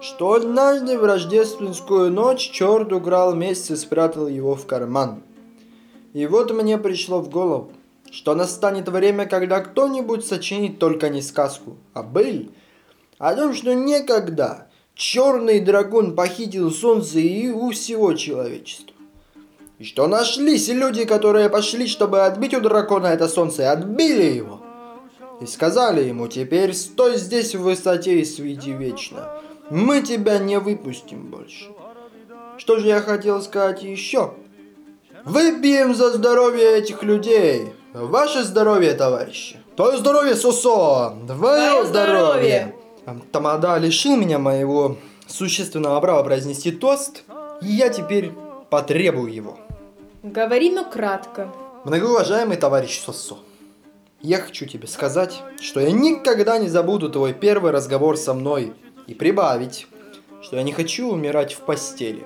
что 0.01 0.33
однажды 0.33 0.97
в 0.97 1.05
рождественскую 1.05 2.11
ночь 2.11 2.49
черт 2.49 2.91
украл 2.91 3.35
месяц 3.35 3.71
и 3.71 3.75
спрятал 3.75 4.27
его 4.27 4.55
в 4.55 4.65
карман. 4.65 5.21
И 6.13 6.25
вот 6.25 6.51
мне 6.51 6.79
пришло 6.79 7.19
в 7.19 7.29
голову, 7.29 7.71
что 8.09 8.33
настанет 8.33 8.89
время, 8.89 9.27
когда 9.27 9.59
кто-нибудь 9.59 10.25
сочинит 10.25 10.79
только 10.79 11.09
не 11.09 11.21
сказку, 11.21 11.77
а 11.93 12.01
быль, 12.01 12.51
о 13.19 13.35
том, 13.35 13.53
что 13.53 13.75
некогда 13.75 14.66
черный 14.97 15.59
дракон 15.59 16.15
похитил 16.15 16.71
солнце 16.71 17.19
и 17.19 17.49
у 17.49 17.71
всего 17.71 18.13
человечества. 18.13 18.95
И 19.79 19.83
что 19.83 20.07
нашлись 20.07 20.67
люди, 20.69 21.05
которые 21.05 21.49
пошли, 21.49 21.87
чтобы 21.87 22.25
отбить 22.25 22.55
у 22.55 22.61
дракона 22.61 23.07
это 23.07 23.27
солнце, 23.27 23.61
и 23.61 23.65
отбили 23.65 24.23
его. 24.23 24.59
И 25.39 25.45
сказали 25.45 26.03
ему, 26.03 26.27
теперь 26.27 26.73
стой 26.73 27.17
здесь 27.17 27.53
в 27.53 27.61
высоте 27.61 28.19
и 28.19 28.25
свети 28.25 28.71
вечно. 28.71 29.29
Мы 29.69 30.01
тебя 30.01 30.39
не 30.39 30.59
выпустим 30.59 31.27
больше. 31.27 31.67
Что 32.57 32.79
же 32.79 32.87
я 32.87 33.01
хотел 33.01 33.39
сказать 33.43 33.83
еще? 33.83 34.33
Выпьем 35.25 35.93
за 35.93 36.11
здоровье 36.11 36.79
этих 36.79 37.03
людей. 37.03 37.67
Ваше 37.93 38.43
здоровье, 38.43 38.93
товарищи. 38.93 39.57
Твое 39.75 39.97
здоровье, 39.97 40.35
Сосо. 40.35 41.13
Твое 41.27 41.37
Твое 41.37 41.85
здоровье. 41.85 41.85
здоровье. 41.85 42.76
Тамада 43.31 43.77
лишил 43.77 44.17
меня 44.17 44.37
моего 44.37 44.97
существенного 45.27 45.99
права 46.01 46.23
произнести 46.23 46.71
тост, 46.71 47.23
и 47.61 47.67
я 47.67 47.89
теперь 47.89 48.33
потребую 48.69 49.33
его. 49.33 49.57
Говори, 50.23 50.71
но 50.71 50.83
кратко. 50.83 51.53
Многоуважаемый 51.85 52.57
товарищ 52.57 52.99
Сосо, 52.99 53.37
я 54.19 54.39
хочу 54.39 54.65
тебе 54.65 54.87
сказать, 54.87 55.41
что 55.61 55.79
я 55.79 55.91
никогда 55.91 56.57
не 56.57 56.67
забуду 56.67 57.09
твой 57.09 57.33
первый 57.33 57.71
разговор 57.71 58.17
со 58.17 58.33
мной 58.33 58.73
и 59.05 59.13
прибавить, 59.13 59.87
что 60.41 60.57
я 60.57 60.63
не 60.63 60.73
хочу 60.73 61.09
умирать 61.09 61.53
в 61.53 61.61
постели. 61.61 62.25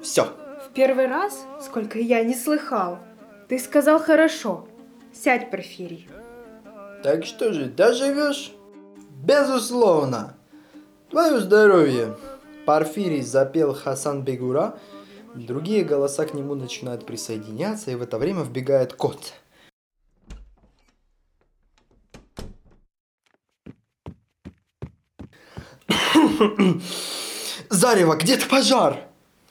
Все. 0.00 0.28
В 0.64 0.72
первый 0.72 1.08
раз, 1.08 1.44
сколько 1.60 1.98
я 1.98 2.22
не 2.22 2.36
слыхал, 2.36 3.00
ты 3.48 3.58
сказал 3.58 3.98
хорошо. 3.98 4.68
Сядь, 5.12 5.50
Порфирий. 5.50 6.08
Так 7.02 7.24
что 7.24 7.52
же, 7.52 7.64
доживешь? 7.64 8.52
Безусловно. 9.22 10.34
Твое 11.10 11.40
здоровье. 11.40 12.16
Порфирий 12.64 13.20
запел 13.20 13.74
Хасан 13.74 14.22
Бегура. 14.22 14.78
Другие 15.34 15.84
голоса 15.84 16.24
к 16.24 16.32
нему 16.32 16.54
начинают 16.54 17.04
присоединяться, 17.04 17.90
и 17.90 17.96
в 17.96 18.02
это 18.02 18.16
время 18.16 18.42
вбегает 18.42 18.94
кот. 18.94 19.34
Зарево, 27.68 28.16
где-то 28.16 28.48
пожар! 28.48 29.04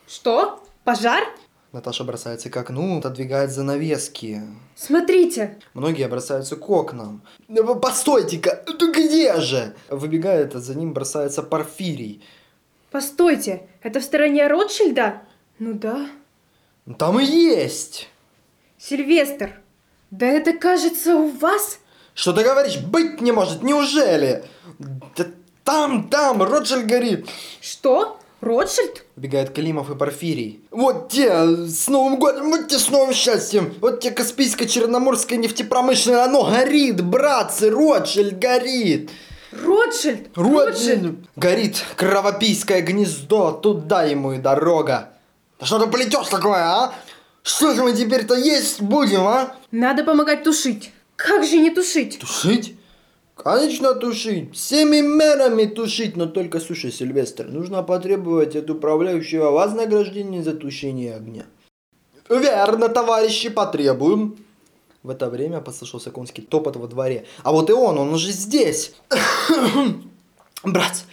Что? 0.07 0.63
Пожар? 0.83 1.23
Наташа 1.71 2.03
бросается 2.03 2.49
к 2.49 2.57
окну, 2.57 2.97
отодвигает 2.97 3.51
занавески. 3.51 4.41
Смотрите, 4.75 5.59
Многие 5.75 6.07
бросаются 6.07 6.55
к 6.55 6.67
окнам. 6.67 7.21
«Да 7.47 7.63
Постойте-ка, 7.75 8.55
ты 8.65 8.91
где 8.91 9.39
же? 9.39 9.75
Выбегает, 9.87 10.55
а 10.55 10.59
за 10.59 10.73
ним 10.73 10.93
бросается 10.93 11.43
Порфирий. 11.43 12.23
постойте, 12.89 13.67
это 13.83 13.99
в 13.99 14.03
стороне 14.03 14.47
Ротшильда? 14.47 15.21
Ну 15.59 15.73
да. 15.73 16.09
Там 16.97 17.19
и 17.19 17.23
есть! 17.25 18.09
Сильвестр, 18.79 19.61
да 20.09 20.25
это 20.25 20.53
кажется 20.53 21.15
у 21.17 21.29
вас? 21.29 21.79
Что 22.15 22.33
ты 22.33 22.43
говоришь? 22.43 22.79
Быть 22.79 23.21
не 23.21 23.31
может, 23.31 23.61
неужели? 23.61 24.43
Да 24.79 25.27
там, 25.63 26.09
там, 26.09 26.41
Роджер 26.41 26.83
горит. 26.85 27.29
Что? 27.61 28.19
Ротшильд? 28.41 29.05
Убегает 29.19 29.53
Климов 29.53 29.89
и 29.89 29.95
Порфирий. 29.95 30.61
Вот 30.71 31.09
те, 31.09 31.29
с 31.67 31.89
Новым 31.89 32.19
годом, 32.19 32.51
вот 32.51 32.69
те 32.69 32.79
с 32.79 32.89
новым 32.89 33.13
счастьем. 33.13 33.73
Вот 33.81 33.99
те 33.99 34.11
Каспийское 34.11 34.65
Черноморское 34.65 35.37
нефтепромышленное, 35.37 36.23
оно 36.23 36.49
горит, 36.49 37.03
братцы, 37.03 37.69
Ротшильд 37.69 38.39
горит. 38.39 39.11
Ротшильд? 39.51 40.29
Ротшильд 40.35 41.17
горит 41.35 41.83
кровопийское 41.97 42.81
гнездо, 42.81 43.51
туда 43.51 44.03
ему 44.03 44.31
и 44.31 44.37
дорога. 44.37 45.09
Да 45.59 45.65
что 45.65 45.79
ты 45.79 45.91
плетешь 45.91 46.29
такое, 46.29 46.61
а? 46.61 46.93
Что 47.43 47.75
же 47.75 47.83
мы 47.83 47.91
теперь-то 47.91 48.35
есть 48.35 48.79
будем, 48.79 49.27
а? 49.27 49.53
Надо 49.71 50.05
помогать 50.05 50.45
тушить. 50.45 50.93
Как 51.17 51.43
же 51.43 51.57
не 51.57 51.71
тушить? 51.71 52.19
Тушить? 52.19 52.78
Конечно, 53.43 53.95
тушить. 53.95 54.53
Всеми 54.53 54.99
мерами 54.99 55.65
тушить. 55.65 56.17
Но 56.17 56.25
только, 56.25 56.59
слушай, 56.59 56.91
Сильвестр, 56.91 57.45
нужно 57.45 57.83
потребовать 57.83 58.55
от 58.55 58.69
управляющего 58.69 59.51
вознаграждения 59.51 60.43
за 60.43 60.53
тушение 60.53 61.15
огня. 61.15 61.45
Верно, 62.29 62.89
товарищи, 62.89 63.49
потребуем. 63.49 64.35
В 65.03 65.09
это 65.09 65.29
время 65.29 65.61
послышался 65.61 66.11
конский 66.11 66.41
топот 66.41 66.75
во 66.75 66.87
дворе. 66.87 67.25
А 67.43 67.53
вот 67.53 67.69
и 67.69 67.73
он, 67.73 67.97
он 67.97 68.13
уже 68.13 68.31
здесь. 68.31 68.93
Брат, 70.63 71.05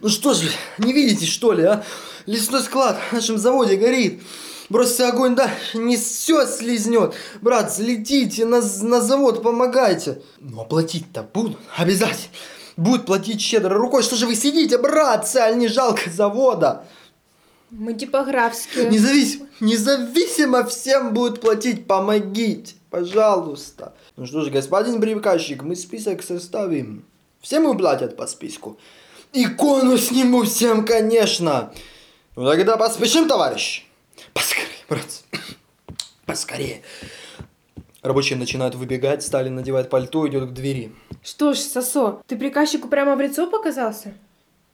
ну 0.00 0.08
что 0.08 0.34
же, 0.34 0.50
не 0.78 0.92
видите, 0.92 1.26
что 1.26 1.52
ли, 1.52 1.62
а? 1.62 1.84
Лесной 2.26 2.62
склад 2.62 2.98
в 3.10 3.12
нашем 3.12 3.38
заводе 3.38 3.76
горит. 3.76 4.20
Бросьте 4.68 5.06
огонь, 5.06 5.34
да, 5.34 5.50
не 5.72 5.96
все 5.96 6.46
слизнет. 6.46 7.14
Брат, 7.40 7.74
слетите 7.74 8.44
на, 8.44 8.60
на 8.82 9.00
завод, 9.00 9.42
помогайте. 9.42 10.20
Ну, 10.40 10.60
оплатить-то 10.60 11.22
будут, 11.22 11.56
обязательно. 11.76 12.28
Будут 12.76 13.06
платить 13.06 13.40
щедро 13.40 13.76
рукой. 13.76 14.02
Что 14.02 14.16
же 14.16 14.26
вы 14.26 14.34
сидите, 14.34 14.78
брат, 14.78 15.28
аль 15.36 15.56
не 15.56 15.68
жалко 15.68 16.10
завода? 16.10 16.84
Мы 17.70 17.94
типографские. 17.94 18.88
Независимо, 18.88 19.46
независимо 19.60 20.64
всем 20.64 21.12
будут 21.12 21.40
платить, 21.40 21.86
помогите, 21.86 22.74
пожалуйста. 22.90 23.94
Ну 24.16 24.26
что 24.26 24.42
ж, 24.42 24.50
господин 24.50 25.00
приказчик, 25.00 25.62
мы 25.62 25.76
список 25.76 26.22
составим. 26.22 27.04
Всем 27.40 27.66
уплатят 27.66 28.16
по 28.16 28.26
списку. 28.26 28.78
Икону 29.32 29.96
сниму 29.98 30.44
всем, 30.44 30.84
конечно. 30.84 31.72
Ну 32.36 32.46
тогда 32.46 32.76
поспешим, 32.76 33.28
товарищ. 33.28 33.87
Поскорее, 34.38 34.68
братцы. 34.88 35.22
Поскорее. 36.24 36.82
Рабочие 38.02 38.38
начинают 38.38 38.76
выбегать, 38.76 39.24
Сталин 39.24 39.56
надевает 39.56 39.90
пальто, 39.90 40.28
идет 40.28 40.50
к 40.50 40.52
двери. 40.52 40.92
Что 41.24 41.54
ж, 41.54 41.58
Сосо, 41.58 42.22
ты 42.28 42.36
приказчику 42.36 42.86
прямо 42.86 43.16
в 43.16 43.20
лицо 43.20 43.50
показался? 43.50 44.14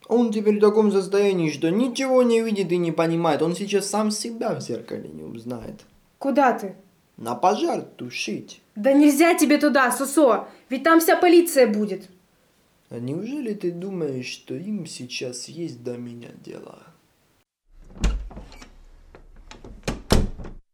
Он 0.07 0.31
теперь 0.31 0.59
в 0.59 0.61
таком 0.61 0.93
состоянии, 0.93 1.51
что 1.51 1.71
ничего 1.71 2.23
не 2.23 2.43
видит 2.43 2.73
и 2.73 2.77
не 2.77 2.93
понимает. 2.93 3.41
Он 3.41 3.57
сейчас 3.57 3.89
сам 3.89 4.11
себя 4.11 4.55
в 4.55 4.61
зеркале 4.61 5.09
не 5.09 5.23
узнает. 5.23 5.81
Куда 6.19 6.53
ты? 6.53 6.75
На 7.17 7.35
пожар 7.35 7.81
тушить. 7.81 8.61
Да 8.77 8.93
нельзя 8.93 9.35
тебе 9.35 9.57
туда, 9.57 9.91
Сосо, 9.93 10.47
ведь 10.69 10.83
там 10.83 11.01
вся 11.01 11.17
полиция 11.17 11.67
будет. 11.67 12.11
А 12.91 12.99
неужели 12.99 13.55
ты 13.55 13.71
думаешь, 13.71 14.27
что 14.27 14.55
им 14.55 14.85
сейчас 14.85 15.49
есть 15.49 15.83
до 15.83 15.97
меня 15.97 16.29
дело? 16.45 16.83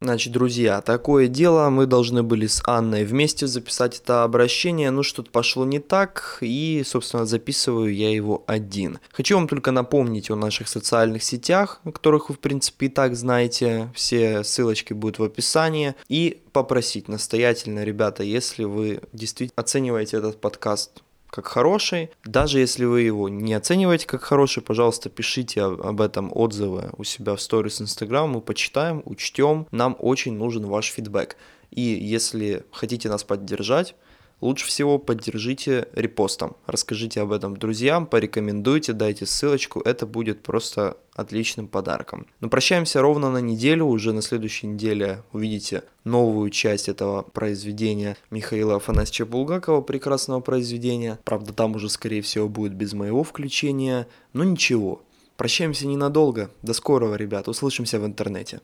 Значит, 0.03 0.33
друзья, 0.33 0.81
такое 0.81 1.29
дело, 1.29 1.69
мы 1.69 1.85
должны 1.85 2.23
были 2.23 2.47
с 2.47 2.63
Анной 2.65 3.05
вместе 3.05 3.47
записать 3.47 4.01
это 4.01 4.23
обращение, 4.23 4.91
но 4.91 5.03
что-то 5.03 5.31
пошло 5.31 5.67
не 5.67 5.79
так, 5.79 6.39
и, 6.41 6.83
собственно, 6.87 7.27
записываю 7.27 7.95
я 7.95 8.11
его 8.11 8.43
один. 8.47 8.99
Хочу 9.13 9.35
вам 9.35 9.47
только 9.47 9.73
напомнить 9.73 10.31
о 10.31 10.37
наших 10.37 10.69
социальных 10.69 11.23
сетях, 11.23 11.83
о 11.85 11.93
которых 11.93 12.31
вы, 12.31 12.37
в 12.37 12.39
принципе, 12.39 12.87
и 12.87 12.89
так 12.89 13.15
знаете, 13.15 13.93
все 13.95 14.43
ссылочки 14.43 14.95
будут 14.95 15.19
в 15.19 15.23
описании, 15.23 15.95
и 16.09 16.41
попросить 16.55 17.07
настоятельно, 17.09 17.85
ребята, 17.85 18.23
если 18.23 18.65
вы 18.65 19.03
действительно 19.13 19.61
оцениваете 19.61 20.17
этот 20.17 20.41
подкаст 20.41 21.03
как 21.31 21.47
хороший. 21.47 22.11
Даже 22.25 22.59
если 22.59 22.85
вы 22.85 23.03
его 23.03 23.29
не 23.29 23.55
оцениваете 23.55 24.07
как 24.07 24.23
хороший, 24.23 24.63
пожалуйста, 24.63 25.09
пишите 25.09 25.63
об 25.63 26.01
этом 26.01 26.31
отзывы 26.35 26.91
у 26.97 27.05
себя 27.05 27.37
в 27.37 27.41
сторис 27.41 27.81
Инстаграм, 27.81 28.29
мы 28.29 28.41
почитаем, 28.41 29.03
учтем. 29.05 29.67
Нам 29.71 29.97
очень 29.99 30.35
нужен 30.35 30.67
ваш 30.67 30.87
фидбэк. 30.87 31.37
И 31.71 31.81
если 31.81 32.65
хотите 32.73 33.09
нас 33.09 33.23
поддержать, 33.25 33.95
лучше 34.41 34.67
всего 34.67 34.99
поддержите 34.99 35.89
репостом. 35.93 36.57
Расскажите 36.67 37.21
об 37.21 37.33
этом 37.33 37.57
друзьям, 37.57 38.07
порекомендуйте, 38.07 38.93
дайте 38.93 39.27
ссылочку, 39.27 39.81
это 39.81 40.07
будет 40.07 40.43
просто 40.43 40.97
отличным 41.15 41.69
подарком. 41.69 42.27
Но 42.41 42.49
прощаемся 42.49 43.03
ровно 43.03 43.31
на 43.31 43.39
неделю, 43.39 43.87
уже 43.87 44.13
на 44.13 44.23
следующей 44.23 44.69
неделе 44.69 45.23
увидите 45.33 45.85
новую 46.05 46.51
часть 46.51 46.89
этого 46.89 47.23
произведения 47.23 48.17
Михаила 48.31 48.77
Афанасьевича 48.77 49.27
Булгакова, 49.27 49.81
прекрасного 49.83 50.41
произведения. 50.41 51.19
Правда, 51.25 51.53
там 51.53 51.75
уже, 51.75 51.89
скорее 51.91 52.23
всего, 52.23 52.49
будет 52.49 52.73
без 52.73 52.93
моего 52.93 53.23
включения, 53.23 54.07
но 54.33 54.45
ничего. 54.45 55.03
Прощаемся 55.37 55.87
ненадолго. 55.87 56.51
До 56.63 56.75
скорого, 56.75 57.17
ребят. 57.17 57.49
Услышимся 57.49 57.99
в 57.99 58.05
интернете. 58.05 58.61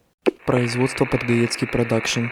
Производство 0.46 1.06
Подгаецкий 1.06 1.66
продакшн. 1.66 2.26